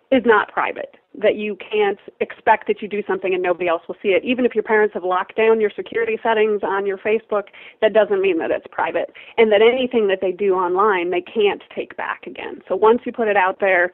is 0.10 0.24
not 0.26 0.52
private 0.52 0.96
that 1.18 1.36
you 1.36 1.58
can't 1.58 2.00
expect 2.20 2.68
that 2.68 2.82
you 2.82 2.88
do 2.88 3.02
something 3.08 3.34
and 3.34 3.42
nobody 3.42 3.68
else 3.68 3.82
will 3.88 3.96
see 4.02 4.10
it. 4.10 4.24
Even 4.24 4.46
if 4.46 4.54
your 4.54 4.64
parents 4.64 4.94
have 4.94 5.04
locked 5.04 5.36
down 5.36 5.60
your 5.60 5.72
security 5.76 6.18
settings 6.22 6.62
on 6.64 6.86
your 6.86 6.98
Facebook, 6.98 7.46
that 7.82 7.94
doesn't 7.94 8.22
mean 8.22 8.38
that 8.38 8.52
it's 8.52 8.68
private. 8.72 9.12
And 9.38 9.52
that 9.52 9.62
anything 9.62 10.08
that 10.10 10.20
they 10.22 10.32
do 10.32 10.54
online, 10.54 11.10
they 11.10 11.22
can't 11.22 11.62
take 11.76 11.98
back 11.98 12.28
again. 12.28 12.62
So 12.68 12.76
once 12.76 13.02
you 13.06 13.12
put 13.12 13.28
it 13.28 13.38
out 13.38 13.60
there, 13.60 13.92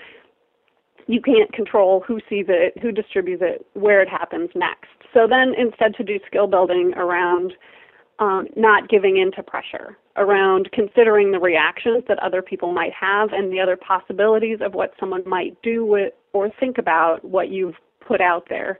you 1.08 1.22
can't 1.22 1.52
control 1.54 2.04
who 2.08 2.20
sees 2.30 2.46
it, 2.48 2.78
who 2.82 2.92
distributes 2.92 3.42
it, 3.46 3.66
where 3.74 4.02
it 4.02 4.10
happens 4.10 4.50
next. 4.56 4.90
So 5.14 5.28
then 5.28 5.54
instead 5.58 5.96
to 5.96 6.04
do 6.04 6.20
skill 6.26 6.48
building 6.48 6.94
around 6.96 7.54
um, 8.20 8.48
not 8.56 8.90
giving 8.90 9.18
in 9.18 9.32
to 9.34 9.44
pressure, 9.44 9.98
around 10.18 10.70
considering 10.72 11.32
the 11.32 11.40
reactions 11.40 12.04
that 12.08 12.20
other 12.20 12.42
people 12.42 12.72
might 12.72 12.94
have 12.94 13.34
and 13.34 13.52
the 13.52 13.60
other 13.60 13.76
possibilities 13.78 14.60
of 14.62 14.74
what 14.74 14.94
someone 15.00 15.24
might 15.28 15.60
do 15.62 15.86
with 15.86 16.14
or 16.34 16.50
think 16.60 16.78
about 16.78 17.24
what 17.24 17.50
you've 17.50 17.76
put 18.06 18.22
out 18.22 18.48
there. 18.50 18.80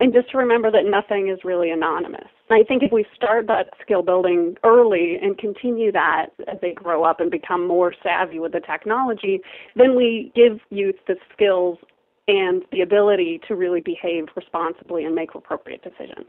And 0.00 0.12
just 0.12 0.30
to 0.32 0.38
remember 0.38 0.70
that 0.72 0.84
nothing 0.84 1.28
is 1.28 1.38
really 1.44 1.70
anonymous. 1.70 2.26
And 2.50 2.60
I 2.60 2.66
think 2.66 2.82
if 2.82 2.90
we 2.90 3.06
start 3.14 3.46
that 3.46 3.68
skill 3.80 4.02
building 4.02 4.56
early 4.64 5.16
and 5.22 5.38
continue 5.38 5.92
that 5.92 6.26
as 6.48 6.58
they 6.60 6.72
grow 6.72 7.04
up 7.04 7.20
and 7.20 7.30
become 7.30 7.66
more 7.66 7.94
savvy 8.02 8.40
with 8.40 8.52
the 8.52 8.60
technology, 8.60 9.40
then 9.76 9.94
we 9.94 10.32
give 10.34 10.58
youth 10.70 10.96
the 11.06 11.14
skills 11.32 11.78
and 12.26 12.62
the 12.72 12.80
ability 12.80 13.40
to 13.46 13.54
really 13.54 13.80
behave 13.80 14.26
responsibly 14.36 15.04
and 15.04 15.14
make 15.14 15.34
appropriate 15.34 15.82
decisions. 15.82 16.26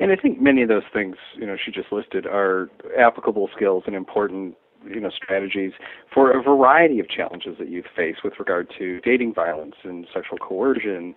And 0.00 0.10
I 0.10 0.16
think 0.16 0.40
many 0.40 0.62
of 0.62 0.68
those 0.68 0.82
things, 0.92 1.16
you 1.34 1.46
know, 1.46 1.56
she 1.62 1.70
just 1.70 1.92
listed 1.92 2.26
are 2.26 2.70
applicable 2.98 3.48
skills 3.54 3.84
and 3.86 3.94
important 3.94 4.56
you 4.86 5.00
know 5.00 5.10
strategies 5.10 5.72
for 6.12 6.38
a 6.38 6.42
variety 6.42 7.00
of 7.00 7.08
challenges 7.08 7.56
that 7.58 7.70
youth 7.70 7.86
face 7.96 8.16
with 8.22 8.34
regard 8.38 8.70
to 8.78 9.00
dating 9.00 9.32
violence 9.32 9.76
and 9.82 10.06
sexual 10.12 10.36
coercion 10.38 11.14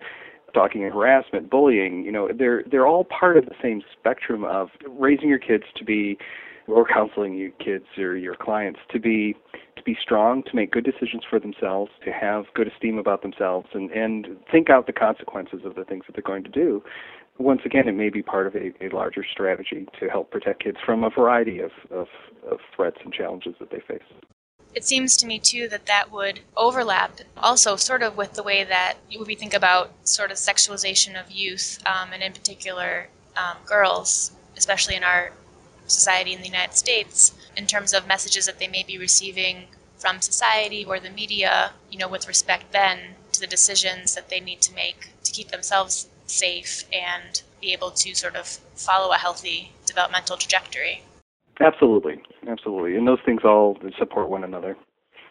stalking 0.50 0.84
and 0.84 0.92
harassment 0.92 1.50
bullying. 1.50 2.04
You 2.04 2.12
know 2.12 2.28
they're 2.36 2.64
they're 2.70 2.86
all 2.86 3.04
part 3.04 3.36
of 3.36 3.44
the 3.46 3.54
same 3.62 3.82
spectrum 3.98 4.44
of 4.44 4.68
raising 4.88 5.28
your 5.28 5.38
kids 5.38 5.64
to 5.76 5.84
be 5.84 6.18
or 6.66 6.86
counseling 6.86 7.34
you 7.34 7.50
kids 7.64 7.86
or 7.96 8.16
your 8.16 8.34
clients 8.34 8.80
to 8.92 8.98
be 8.98 9.34
to 9.76 9.82
be 9.84 9.96
strong, 10.00 10.42
to 10.42 10.56
make 10.56 10.72
good 10.72 10.84
decisions 10.84 11.22
for 11.28 11.38
themselves, 11.38 11.90
to 12.04 12.12
have 12.12 12.44
good 12.54 12.66
esteem 12.66 12.98
about 12.98 13.22
themselves, 13.22 13.68
and 13.74 13.90
and 13.90 14.28
think 14.50 14.70
out 14.70 14.86
the 14.86 14.92
consequences 14.92 15.60
of 15.64 15.74
the 15.74 15.84
things 15.84 16.04
that 16.06 16.14
they're 16.14 16.22
going 16.22 16.44
to 16.44 16.50
do 16.50 16.82
once 17.38 17.62
again, 17.64 17.88
it 17.88 17.94
may 17.94 18.10
be 18.10 18.22
part 18.22 18.46
of 18.46 18.54
a, 18.56 18.72
a 18.84 18.88
larger 18.90 19.24
strategy 19.24 19.86
to 20.00 20.08
help 20.08 20.30
protect 20.30 20.64
kids 20.64 20.78
from 20.84 21.04
a 21.04 21.10
variety 21.10 21.60
of, 21.60 21.70
of, 21.90 22.08
of 22.50 22.58
threats 22.74 22.98
and 23.04 23.12
challenges 23.12 23.54
that 23.60 23.70
they 23.70 23.80
face. 23.80 24.02
It 24.74 24.84
seems 24.84 25.16
to 25.18 25.26
me 25.26 25.38
too 25.38 25.68
that 25.68 25.86
that 25.86 26.10
would 26.12 26.40
overlap 26.56 27.20
also 27.36 27.76
sort 27.76 28.02
of 28.02 28.16
with 28.16 28.34
the 28.34 28.42
way 28.42 28.64
that 28.64 28.94
we 29.26 29.34
think 29.34 29.54
about 29.54 29.92
sort 30.06 30.30
of 30.30 30.36
sexualization 30.36 31.18
of 31.18 31.30
youth, 31.30 31.78
um, 31.86 32.12
and 32.12 32.22
in 32.22 32.32
particular 32.32 33.08
um, 33.36 33.56
girls, 33.64 34.32
especially 34.56 34.94
in 34.94 35.04
our 35.04 35.32
society 35.86 36.34
in 36.34 36.40
the 36.40 36.46
United 36.46 36.74
States, 36.74 37.34
in 37.56 37.66
terms 37.66 37.94
of 37.94 38.06
messages 38.06 38.46
that 38.46 38.58
they 38.58 38.68
may 38.68 38.82
be 38.82 38.98
receiving 38.98 39.64
from 39.96 40.20
society 40.20 40.84
or 40.84 41.00
the 41.00 41.10
media, 41.10 41.72
you 41.90 41.98
know, 41.98 42.08
with 42.08 42.28
respect 42.28 42.72
then 42.72 42.98
to 43.32 43.40
the 43.40 43.46
decisions 43.46 44.14
that 44.14 44.28
they 44.28 44.38
need 44.38 44.60
to 44.60 44.74
make 44.74 45.10
to 45.24 45.32
keep 45.32 45.48
themselves 45.48 46.08
safe 46.30 46.84
and 46.92 47.42
be 47.60 47.72
able 47.72 47.90
to 47.90 48.14
sort 48.14 48.36
of 48.36 48.46
follow 48.46 49.12
a 49.12 49.16
healthy 49.16 49.72
developmental 49.86 50.36
trajectory. 50.36 51.02
Absolutely, 51.60 52.22
absolutely. 52.48 52.96
And 52.96 53.06
those 53.06 53.18
things 53.24 53.40
all 53.44 53.76
support 53.98 54.28
one 54.28 54.44
another. 54.44 54.76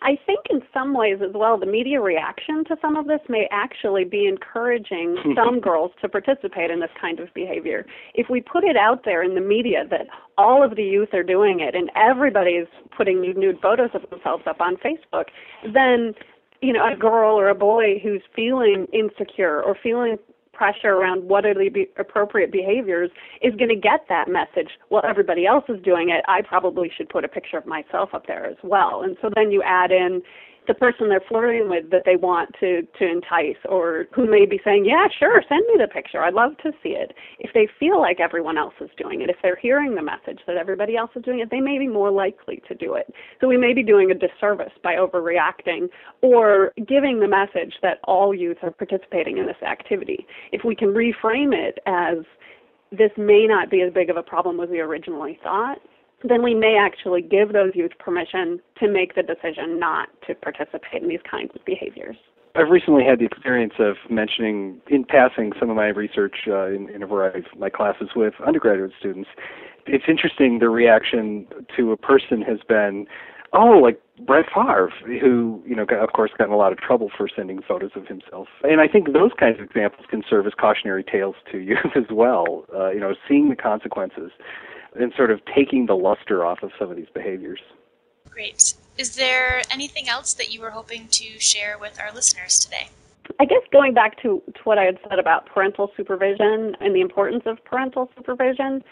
I 0.02 0.18
think 0.26 0.42
in 0.50 0.62
some 0.74 0.94
ways 0.94 1.20
as 1.24 1.34
well, 1.34 1.58
the 1.58 1.66
media 1.66 2.00
reaction 2.02 2.64
to 2.66 2.76
some 2.82 2.96
of 2.96 3.08
this 3.08 3.22
may 3.30 3.48
actually 3.52 4.04
be 4.04 4.28
encouraging 4.28 5.18
some 5.36 5.60
girls 5.60 5.92
to 6.02 6.10
participate 6.10 6.70
in 6.70 6.80
this 6.80 6.92
kind 7.00 7.20
of 7.20 7.34
behavior. 7.34 7.86
If 8.14 8.30
we 8.30 8.42
put 8.42 8.64
it 8.64 8.78
out 8.78 9.06
there 9.06 9.24
in 9.24 9.36
the 9.36 9.42
media 9.42 9.86
that 9.90 10.08
all 10.38 10.64
of 10.64 10.76
the 10.76 10.84
youth 10.84 11.14
are 11.14 11.24
doing 11.24 11.60
it 11.60 11.76
and 11.76 11.90
everybody's 11.96 12.68
putting 12.96 13.22
nude 13.22 13.60
photos 13.62 13.90
of 13.94 14.08
themselves 14.10 14.44
up 14.46 14.62
on 14.62 14.78
Facebook, 14.78 15.26
then 15.74 16.14
you 16.62 16.74
know 16.74 16.88
a 16.92 16.96
girl 16.96 17.36
or 17.36 17.50
a 17.50 17.56
boy 17.56 18.00
who's 18.04 18.22
feeling 18.36 18.88
insecure 18.94 19.62
or 19.62 19.76
feeling 19.82 20.18
pressure 20.58 20.94
around 20.94 21.24
what 21.24 21.46
are 21.46 21.54
the 21.54 21.70
be- 21.70 21.90
appropriate 21.98 22.52
behaviors 22.52 23.12
is 23.42 23.54
going 23.56 23.70
to 23.70 23.76
get 23.76 24.02
that 24.10 24.28
message. 24.28 24.72
Well, 24.90 25.04
everybody 25.08 25.46
else 25.46 25.66
is 25.70 25.82
doing 25.84 26.10
it. 26.10 26.26
I 26.28 26.42
probably 26.42 26.92
should 26.96 27.10
put 27.10 27.24
a 27.24 27.28
picture 27.28 27.58
of 27.58 27.66
myself 27.66 28.10
up 28.14 28.26
there 28.26 28.46
as 28.46 28.58
well. 28.64 29.04
And 29.04 29.16
so 29.22 29.30
then 29.36 29.52
you 29.52 29.62
add 29.64 29.92
in 29.92 30.22
the 30.68 30.74
person 30.74 31.10
they're 31.10 31.24
flirting 31.28 31.70
with 31.70 31.90
that 31.92 32.04
they 32.06 32.16
want 32.16 32.50
to 32.60 32.82
to 33.00 33.06
entice 33.06 33.58
or 33.70 34.06
who 34.14 34.30
may 34.30 34.46
be 34.46 34.60
saying 34.64 34.86
yeah 34.86 35.08
sure 35.20 35.42
send 35.48 35.66
me 35.68 35.76
the 35.80 35.88
picture. 35.88 36.24
I'd 36.24 36.34
love 36.34 36.58
to 36.64 36.72
see 36.84 36.90
it. 36.90 37.14
If 37.40 37.52
they 37.54 37.68
feel 37.80 38.00
like 38.00 38.20
everyone 38.20 38.58
else 38.58 38.74
is 38.82 38.90
doing 38.98 39.22
it 39.22 39.30
if 39.30 39.38
they're 39.42 39.56
hearing 39.56 39.96
the 39.96 40.02
message 40.02 40.40
that 40.48 40.58
everybody 40.58 40.96
else 40.96 41.12
is 41.16 41.24
doing 41.24 41.40
it 41.40 41.50
they 41.50 41.62
may 41.62 41.78
be 41.78 41.88
more 41.88 42.12
likely 42.12 42.62
to 42.68 42.76
do 42.76 42.96
it. 42.96 43.12
So 43.42 43.48
we 43.48 43.58
may 43.58 43.74
be 43.74 43.84
doing 43.84 44.12
a 44.12 44.16
disservice 44.16 44.74
by 44.84 44.96
overreacting 44.96 45.90
or 46.22 46.74
giving 46.88 47.20
the 47.20 47.28
message 47.28 47.74
that 47.82 48.00
all 48.04 48.34
youth 48.34 48.58
are 48.62 48.72
participating 48.72 49.38
in 49.38 49.46
this 49.46 49.62
activity. 49.66 50.26
If 50.52 50.64
we 50.64 50.76
can 50.76 50.90
reframe 50.90 51.54
it 51.54 51.80
as 51.86 52.18
this 52.92 53.12
may 53.18 53.46
not 53.48 53.70
be 53.70 53.82
as 53.82 53.94
big 53.94 54.10
of 54.10 54.18
a 54.18 54.24
problem 54.24 54.60
as 54.60 54.70
we 54.70 54.80
originally 54.80 55.40
thought 55.44 55.80
then 56.24 56.44
we 56.44 56.54
may 56.54 56.78
actually 56.80 57.22
give 57.22 57.54
those 57.54 57.72
youth 57.76 57.92
permission 58.00 58.60
to 58.80 58.88
make 58.88 59.16
the 59.16 59.24
decision 59.24 59.80
not 59.80 60.10
to 60.28 60.36
participate 60.36 61.04
in 61.04 61.10
these 61.10 61.22
kinds 61.30 61.52
of 61.56 61.64
behaviors. 61.66 62.18
I've 62.56 62.70
recently 62.70 63.04
had 63.04 63.20
the 63.20 63.26
experience 63.26 63.74
of 63.78 63.98
mentioning 64.10 64.82
in 64.90 65.04
passing 65.04 65.52
some 65.60 65.70
of 65.70 65.76
my 65.76 65.88
research 65.88 66.36
uh, 66.48 66.68
in, 66.68 66.90
in 66.90 67.04
a 67.04 67.08
variety 67.08 67.40
of 67.40 67.60
my 67.60 67.70
classes 67.70 68.10
with 68.16 68.34
undergraduate 68.46 68.94
students. 69.00 69.30
It's 69.86 70.06
interesting 70.08 70.58
the 70.58 70.70
reaction 70.70 71.46
to 71.78 71.92
a 71.92 71.98
person 71.98 72.42
has 72.42 72.58
been, 72.68 73.06
oh, 73.54 73.78
like 73.78 74.02
Brett 74.26 74.46
Favre, 74.54 74.92
who, 75.06 75.62
you 75.68 75.76
know, 75.76 75.86
got, 75.86 76.00
of 76.00 76.14
course, 76.14 76.32
got 76.36 76.48
in 76.48 76.54
a 76.54 76.58
lot 76.58 76.72
of 76.72 76.80
trouble 76.80 77.12
for 77.16 77.30
sending 77.34 77.62
photos 77.62 77.92
of 77.96 78.08
himself. 78.08 78.48
And 78.64 78.82
I 78.82 78.88
think 78.88 79.14
those 79.14 79.32
kinds 79.40 79.60
of 79.60 79.66
examples 79.66 80.08
can 80.10 80.24
serve 80.28 80.48
as 80.48 80.54
cautionary 80.60 81.04
tales 81.04 81.36
to 81.52 81.60
youth 81.60 81.78
as 81.96 82.10
well. 82.10 82.66
Uh, 82.76 82.90
you 82.90 83.00
know, 83.00 83.14
seeing 83.30 83.50
the 83.50 83.56
consequences 83.56 84.32
and 84.96 85.14
sort 85.16 85.32
of 85.32 85.42
taking 85.56 85.86
the 85.86 85.96
luster 85.96 86.46
off 86.46 86.64
of 86.64 86.72
some 86.80 86.90
of 86.90 86.98
these 86.98 87.10
behaviors. 87.14 87.60
Great. 88.30 88.74
Is 88.98 89.16
there 89.16 89.62
anything 89.72 90.10
else 90.10 90.34
that 90.34 90.54
you 90.54 90.62
were 90.62 90.72
hoping 90.72 91.08
to 91.10 91.40
share 91.40 91.78
with 91.78 92.00
our 92.00 92.12
listeners 92.14 92.60
today? 92.60 92.90
I 93.40 93.46
guess 93.46 93.62
going 93.72 93.94
back 93.94 94.22
to, 94.22 94.42
to 94.54 94.62
what 94.64 94.78
I 94.78 94.84
had 94.84 94.98
said 95.10 95.20
about 95.20 95.46
parental 95.48 95.92
supervision 95.96 96.76
and 96.80 96.96
the 96.96 97.02
importance 97.02 97.44
of 97.46 97.64
parental 97.66 98.10
supervision, 98.16 98.84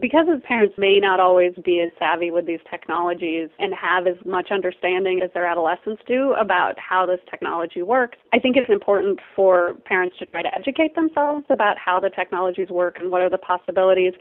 because 0.00 0.26
as 0.34 0.40
parents 0.42 0.74
may 0.78 0.98
not 0.98 1.20
always 1.20 1.52
be 1.64 1.80
as 1.80 1.90
savvy 1.98 2.30
with 2.30 2.46
these 2.46 2.60
technologies 2.70 3.50
and 3.58 3.74
have 3.74 4.06
as 4.06 4.16
much 4.24 4.50
understanding 4.50 5.20
as 5.22 5.30
their 5.34 5.44
adolescents 5.44 6.02
do 6.06 6.32
about 6.32 6.78
how 6.78 7.04
this 7.04 7.20
technology 7.30 7.82
works, 7.82 8.18
I 8.32 8.38
think 8.38 8.56
it's 8.56 8.70
important 8.70 9.20
for 9.36 9.74
parents 9.84 10.16
to 10.18 10.26
try 10.26 10.42
to 10.42 10.54
educate 10.54 10.94
themselves 10.94 11.44
about 11.50 11.76
how 11.76 12.00
the 12.00 12.10
technologies 12.10 12.70
work 12.70 12.98
and 12.98 13.10
what 13.10 13.20
are 13.20 13.30
the 13.30 13.38
possibilities 13.38 14.14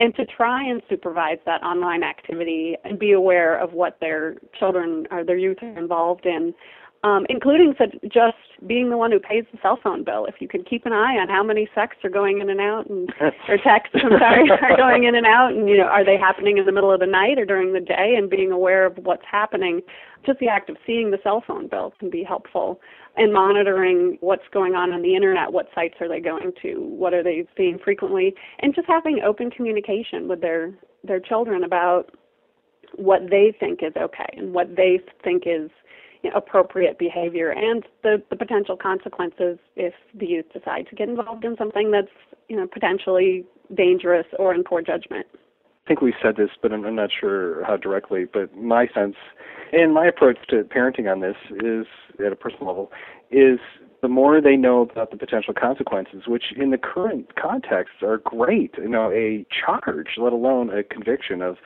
and 0.00 0.14
to 0.16 0.24
try 0.24 0.64
and 0.64 0.82
supervise 0.88 1.38
that 1.46 1.62
online 1.62 2.02
activity 2.02 2.76
and 2.84 2.98
be 2.98 3.12
aware 3.12 3.58
of 3.58 3.72
what 3.72 3.98
their 4.00 4.36
children 4.58 5.06
or 5.10 5.24
their 5.24 5.36
youth 5.36 5.58
are 5.62 5.78
involved 5.78 6.26
in 6.26 6.54
um, 7.02 7.24
including 7.30 7.74
such, 7.78 7.94
just 8.12 8.36
being 8.66 8.90
the 8.90 8.96
one 8.96 9.10
who 9.10 9.18
pays 9.18 9.44
the 9.52 9.58
cell 9.62 9.78
phone 9.82 10.04
bill. 10.04 10.26
If 10.26 10.34
you 10.40 10.48
can 10.48 10.62
keep 10.64 10.84
an 10.84 10.92
eye 10.92 11.16
on 11.16 11.28
how 11.28 11.42
many 11.42 11.66
texts 11.74 12.04
are 12.04 12.10
going 12.10 12.40
in 12.40 12.50
and 12.50 12.60
out, 12.60 12.90
and 12.90 13.10
or 13.48 13.56
texts, 13.56 13.94
I'm 13.94 14.18
sorry, 14.18 14.50
are 14.62 14.76
going 14.76 15.04
in 15.04 15.14
and 15.14 15.24
out, 15.24 15.52
and 15.52 15.68
you 15.68 15.78
know, 15.78 15.84
are 15.84 16.04
they 16.04 16.18
happening 16.18 16.58
in 16.58 16.66
the 16.66 16.72
middle 16.72 16.92
of 16.92 17.00
the 17.00 17.06
night 17.06 17.38
or 17.38 17.46
during 17.46 17.72
the 17.72 17.80
day, 17.80 18.14
and 18.18 18.28
being 18.28 18.52
aware 18.52 18.84
of 18.84 18.98
what's 18.98 19.24
happening. 19.30 19.80
Just 20.26 20.38
the 20.40 20.48
act 20.48 20.68
of 20.68 20.76
seeing 20.86 21.10
the 21.10 21.18
cell 21.22 21.42
phone 21.46 21.68
bill 21.68 21.94
can 21.98 22.10
be 22.10 22.22
helpful, 22.22 22.80
and 23.16 23.32
monitoring 23.32 24.18
what's 24.20 24.46
going 24.52 24.74
on 24.74 24.92
on 24.92 25.02
the 25.02 25.14
internet. 25.14 25.52
What 25.52 25.68
sites 25.74 25.94
are 26.00 26.08
they 26.08 26.20
going 26.20 26.52
to? 26.62 26.74
What 26.80 27.12
are 27.12 27.22
they 27.22 27.46
seeing 27.56 27.78
frequently? 27.82 28.34
And 28.60 28.74
just 28.74 28.86
having 28.86 29.20
open 29.24 29.50
communication 29.50 30.28
with 30.28 30.40
their 30.40 30.72
their 31.02 31.20
children 31.20 31.64
about 31.64 32.10
what 32.96 33.30
they 33.30 33.54
think 33.58 33.80
is 33.82 33.92
okay 33.96 34.28
and 34.36 34.52
what 34.52 34.76
they 34.76 35.00
think 35.22 35.44
is 35.46 35.70
you 36.22 36.30
know, 36.30 36.36
appropriate 36.36 36.98
behavior 36.98 37.50
and 37.50 37.84
the, 38.02 38.22
the 38.30 38.36
potential 38.36 38.76
consequences 38.76 39.58
if 39.76 39.94
the 40.14 40.26
youth 40.26 40.44
decide 40.52 40.86
to 40.88 40.94
get 40.94 41.08
involved 41.08 41.44
in 41.44 41.56
something 41.56 41.90
that's 41.90 42.08
you 42.48 42.56
know 42.56 42.66
potentially 42.66 43.44
dangerous 43.74 44.26
or 44.38 44.54
in 44.54 44.62
poor 44.64 44.82
judgment. 44.82 45.26
I 45.90 45.92
think 45.92 46.02
we 46.02 46.14
said 46.22 46.36
this, 46.36 46.50
but 46.62 46.72
I'm, 46.72 46.84
I'm 46.84 46.94
not 46.94 47.10
sure 47.10 47.64
how 47.64 47.76
directly. 47.76 48.24
But 48.24 48.56
my 48.56 48.86
sense 48.94 49.16
and 49.72 49.92
my 49.92 50.06
approach 50.06 50.38
to 50.50 50.62
parenting 50.62 51.10
on 51.10 51.18
this 51.18 51.34
is, 51.50 51.84
at 52.24 52.30
a 52.30 52.36
personal 52.36 52.68
level, 52.68 52.92
is 53.32 53.58
the 54.00 54.06
more 54.06 54.40
they 54.40 54.54
know 54.54 54.82
about 54.82 55.10
the 55.10 55.16
potential 55.16 55.52
consequences, 55.52 56.28
which 56.28 56.52
in 56.56 56.70
the 56.70 56.78
current 56.78 57.34
context 57.34 58.04
are 58.04 58.18
great. 58.18 58.72
You 58.78 58.88
know, 58.88 59.10
a 59.10 59.44
charge, 59.50 60.10
let 60.16 60.32
alone 60.32 60.70
a 60.70 60.84
conviction 60.84 61.42
of 61.42 61.56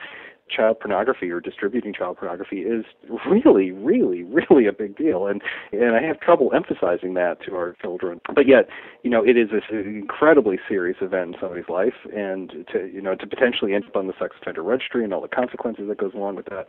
child 0.49 0.79
pornography 0.79 1.29
or 1.31 1.39
distributing 1.39 1.93
child 1.93 2.17
pornography 2.17 2.59
is 2.59 2.85
really, 3.29 3.71
really, 3.71 4.23
really 4.23 4.67
a 4.67 4.73
big 4.73 4.95
deal, 4.95 5.27
and 5.27 5.41
and 5.71 5.95
I 5.95 6.01
have 6.01 6.19
trouble 6.19 6.51
emphasizing 6.53 7.13
that 7.15 7.41
to 7.45 7.55
our 7.55 7.75
children. 7.81 8.21
But 8.33 8.47
yet, 8.47 8.67
you 9.03 9.09
know, 9.09 9.23
it 9.25 9.37
is 9.37 9.49
an 9.51 9.79
incredibly 9.79 10.59
serious 10.67 10.97
event 11.01 11.35
in 11.35 11.41
somebody's 11.41 11.69
life, 11.69 11.93
and 12.15 12.51
to 12.71 12.89
you 12.91 13.01
know 13.01 13.15
to 13.15 13.27
potentially 13.27 13.73
end 13.73 13.85
up 13.85 13.95
on 13.95 14.07
the 14.07 14.13
sex 14.19 14.35
offender 14.41 14.63
registry 14.63 15.03
and 15.03 15.13
all 15.13 15.21
the 15.21 15.27
consequences 15.27 15.85
that 15.87 15.97
goes 15.97 16.13
along 16.13 16.35
with 16.35 16.45
that, 16.45 16.67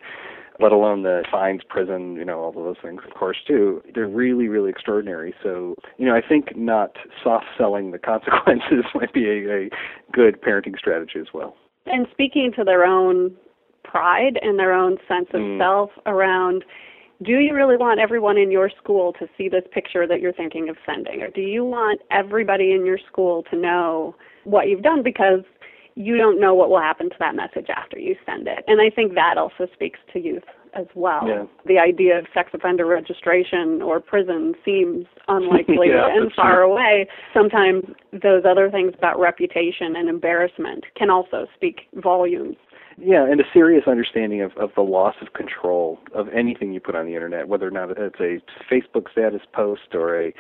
let 0.61 0.73
alone 0.73 1.03
the 1.03 1.25
fines, 1.31 1.63
prison, 1.69 2.17
you 2.17 2.25
know, 2.25 2.39
all 2.39 2.49
of 2.49 2.55
those 2.55 2.77
things, 2.83 3.03
of 3.07 3.15
course, 3.15 3.37
too. 3.47 3.83
They're 3.95 4.09
really, 4.09 4.49
really 4.49 4.71
extraordinary. 4.71 5.35
So, 5.43 5.75
you 5.99 6.07
know, 6.07 6.15
I 6.15 6.23
think 6.27 6.57
not 6.57 6.97
soft 7.23 7.47
selling 7.59 7.91
the 7.91 7.99
consequences 8.13 8.85
might 8.95 9.13
be 9.13 9.27
a, 9.27 9.67
a 9.67 9.71
good 10.13 10.41
parenting 10.41 10.79
strategy 10.79 11.19
as 11.21 11.29
well. 11.35 11.57
And 11.87 12.07
speaking 12.11 12.53
to 12.57 12.65
their 12.65 12.85
own 12.85 13.37
pride 13.87 14.39
and 14.43 14.59
their 14.59 14.73
own 14.73 14.97
sense 15.09 15.29
of 15.33 15.41
mm. 15.41 15.59
self 15.59 15.91
around 16.07 16.65
do 17.23 17.39
you 17.39 17.55
really 17.55 17.77
want 17.77 17.99
everyone 17.99 18.37
in 18.37 18.51
your 18.51 18.71
school 18.83 19.13
to 19.15 19.27
see 19.39 19.49
this 19.49 19.65
picture 19.73 20.07
that 20.07 20.21
you're 20.21 20.35
thinking 20.35 20.69
of 20.69 20.77
sending 20.85 21.23
or 21.23 21.31
do 21.31 21.41
you 21.41 21.65
want 21.65 22.01
everybody 22.11 22.73
in 22.73 22.85
your 22.85 22.99
school 23.11 23.43
to 23.51 23.57
know 23.57 24.15
what 24.45 24.69
you've 24.69 24.83
done 24.83 25.03
because 25.03 25.41
you 25.95 26.19
don't 26.19 26.39
know 26.39 26.55
what 26.55 26.69
will 26.69 26.81
happen 26.81 27.09
to 27.09 27.17
that 27.19 27.35
message 27.35 27.69
after 27.75 27.99
you 27.99 28.15
send 28.27 28.47
it 28.47 28.65
and 28.67 28.81
i 28.81 28.91
think 28.91 29.15
that 29.15 29.39
also 29.39 29.67
speaks 29.73 29.99
to 30.13 30.19
youth 30.19 30.45
as 30.75 30.87
well 30.95 31.27
yeah. 31.27 31.45
the 31.65 31.79
idea 31.79 32.19
of 32.19 32.27
sex 32.35 32.51
offender 32.53 32.85
registration 32.85 33.81
or 33.81 33.99
prison 33.99 34.55
seems 34.65 35.07
unlikely 35.29 35.89
yeah, 35.89 36.09
and 36.15 36.31
far 36.35 36.57
true. 36.57 36.73
away 36.73 37.09
sometimes 37.33 37.83
those 38.23 38.43
other 38.49 38.71
things 38.71 38.93
about 38.99 39.19
reputation 39.19 39.97
and 39.97 40.09
embarrassment 40.09 40.85
can 40.97 41.09
also 41.09 41.47
speak 41.55 41.83
volumes 41.95 42.57
yeah, 42.99 43.25
and 43.25 43.41
a 43.41 43.45
serious 43.53 43.85
understanding 43.87 44.41
of, 44.41 44.57
of 44.57 44.71
the 44.75 44.83
loss 44.83 45.17
of 45.21 45.35
control 45.35 45.99
of 46.15 46.29
anything 46.31 46.73
you 46.73 46.81
put 46.81 46.95
on 46.95 47.07
the 47.07 47.15
internet, 47.15 47.49
whether 47.49 47.67
or 47.67 47.71
not 47.71 47.91
it's 47.91 48.21
a 48.21 48.41
Facebook 48.73 49.11
status 49.13 49.43
post 49.53 49.95
or 49.95 50.19
a 50.21 50.33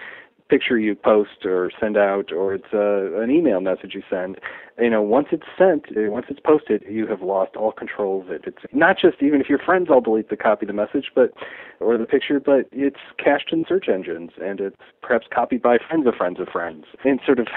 picture 0.48 0.78
you 0.78 0.94
post 0.94 1.44
or 1.44 1.70
send 1.80 1.96
out 1.96 2.32
or 2.32 2.54
it's 2.54 2.72
a, 2.72 3.20
an 3.20 3.30
email 3.30 3.60
message 3.60 3.94
you 3.94 4.02
send. 4.08 4.38
You 4.80 4.90
know 4.90 5.02
once 5.02 5.28
it's 5.32 5.46
sent 5.58 5.86
uh, 5.88 6.10
once 6.10 6.26
it's 6.28 6.38
posted 6.38 6.84
you 6.88 7.06
have 7.08 7.20
lost 7.20 7.56
all 7.56 7.72
control 7.72 8.20
of 8.20 8.30
it. 8.30 8.44
It's 8.46 8.62
not 8.72 8.96
just 8.96 9.22
even 9.22 9.40
if 9.40 9.48
your 9.48 9.58
friends 9.58 9.88
all 9.90 10.00
delete 10.00 10.28
the 10.28 10.36
copy 10.36 10.64
of 10.64 10.68
the 10.68 10.72
message 10.72 11.10
but 11.14 11.32
or 11.80 11.98
the 11.98 12.04
picture 12.04 12.38
but 12.38 12.68
it's 12.70 13.00
cached 13.18 13.52
in 13.52 13.64
search 13.68 13.88
engines 13.88 14.30
and 14.40 14.60
it's 14.60 14.76
perhaps 15.02 15.26
copied 15.34 15.62
by 15.62 15.78
friends 15.78 16.06
of 16.06 16.14
friends 16.14 16.38
of 16.38 16.48
friends. 16.48 16.84
And 17.04 17.18
sort 17.26 17.40
of 17.40 17.48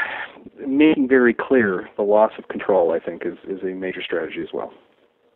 making 0.66 1.08
very 1.08 1.34
clear 1.34 1.88
the 1.96 2.04
loss 2.04 2.32
of 2.40 2.48
control 2.48 2.92
i 2.92 3.00
think 3.00 3.24
is 3.26 3.38
is 3.48 3.62
a 3.62 3.76
major 3.76 4.02
strategy 4.02 4.42
as 4.42 4.50
well 4.52 4.74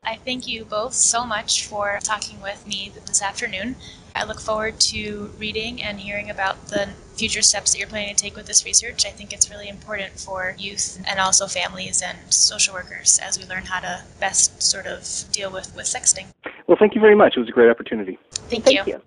I 0.05 0.15
thank 0.17 0.47
you 0.47 0.65
both 0.65 0.93
so 0.93 1.25
much 1.25 1.65
for 1.65 1.99
talking 2.03 2.41
with 2.41 2.67
me 2.67 2.91
this 3.05 3.21
afternoon. 3.21 3.77
I 4.15 4.25
look 4.25 4.39
forward 4.39 4.79
to 4.81 5.33
reading 5.39 5.81
and 5.81 5.99
hearing 5.99 6.29
about 6.29 6.67
the 6.67 6.89
future 7.15 7.41
steps 7.41 7.71
that 7.71 7.79
you're 7.79 7.87
planning 7.87 8.13
to 8.13 8.21
take 8.21 8.35
with 8.35 8.45
this 8.45 8.65
research. 8.65 9.05
I 9.05 9.09
think 9.09 9.31
it's 9.31 9.49
really 9.49 9.69
important 9.69 10.19
for 10.19 10.55
youth 10.57 11.01
and 11.07 11.19
also 11.19 11.47
families 11.47 12.01
and 12.01 12.17
social 12.33 12.73
workers 12.73 13.19
as 13.23 13.39
we 13.39 13.45
learn 13.45 13.63
how 13.63 13.79
to 13.79 14.03
best 14.19 14.61
sort 14.61 14.87
of 14.87 15.07
deal 15.31 15.49
with, 15.49 15.73
with 15.75 15.85
sexting. 15.85 16.27
Well, 16.67 16.77
thank 16.77 16.95
you 16.95 17.01
very 17.01 17.15
much. 17.15 17.37
It 17.37 17.39
was 17.39 17.49
a 17.49 17.53
great 17.53 17.69
opportunity. 17.69 18.19
Thank, 18.31 18.65
thank 18.65 18.85
you. 18.85 18.93
you. 18.93 19.01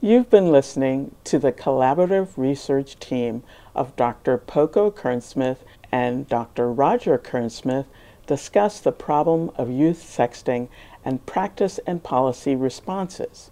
You've 0.00 0.30
been 0.30 0.50
listening 0.50 1.14
to 1.24 1.38
the 1.38 1.52
collaborative 1.52 2.30
research 2.36 2.98
team 2.98 3.44
of 3.74 3.94
Dr. 3.96 4.36
Poco 4.36 4.90
Kernsmith 4.90 5.58
and 5.92 6.28
Dr. 6.28 6.72
Roger 6.72 7.18
Kernsmith 7.18 7.86
discuss 8.30 8.78
the 8.78 8.92
problem 8.92 9.50
of 9.56 9.68
youth 9.68 9.98
sexting 10.00 10.68
and 11.04 11.26
practice 11.26 11.80
and 11.84 12.00
policy 12.00 12.54
responses. 12.54 13.50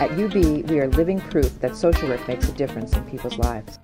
At 0.00 0.10
UB, 0.10 0.34
we 0.68 0.80
are 0.80 0.88
living 0.88 1.20
proof 1.20 1.60
that 1.60 1.76
social 1.76 2.08
work 2.08 2.26
makes 2.28 2.48
a 2.48 2.52
difference 2.52 2.92
in 2.92 3.04
people's 3.04 3.38
lives. 3.38 3.78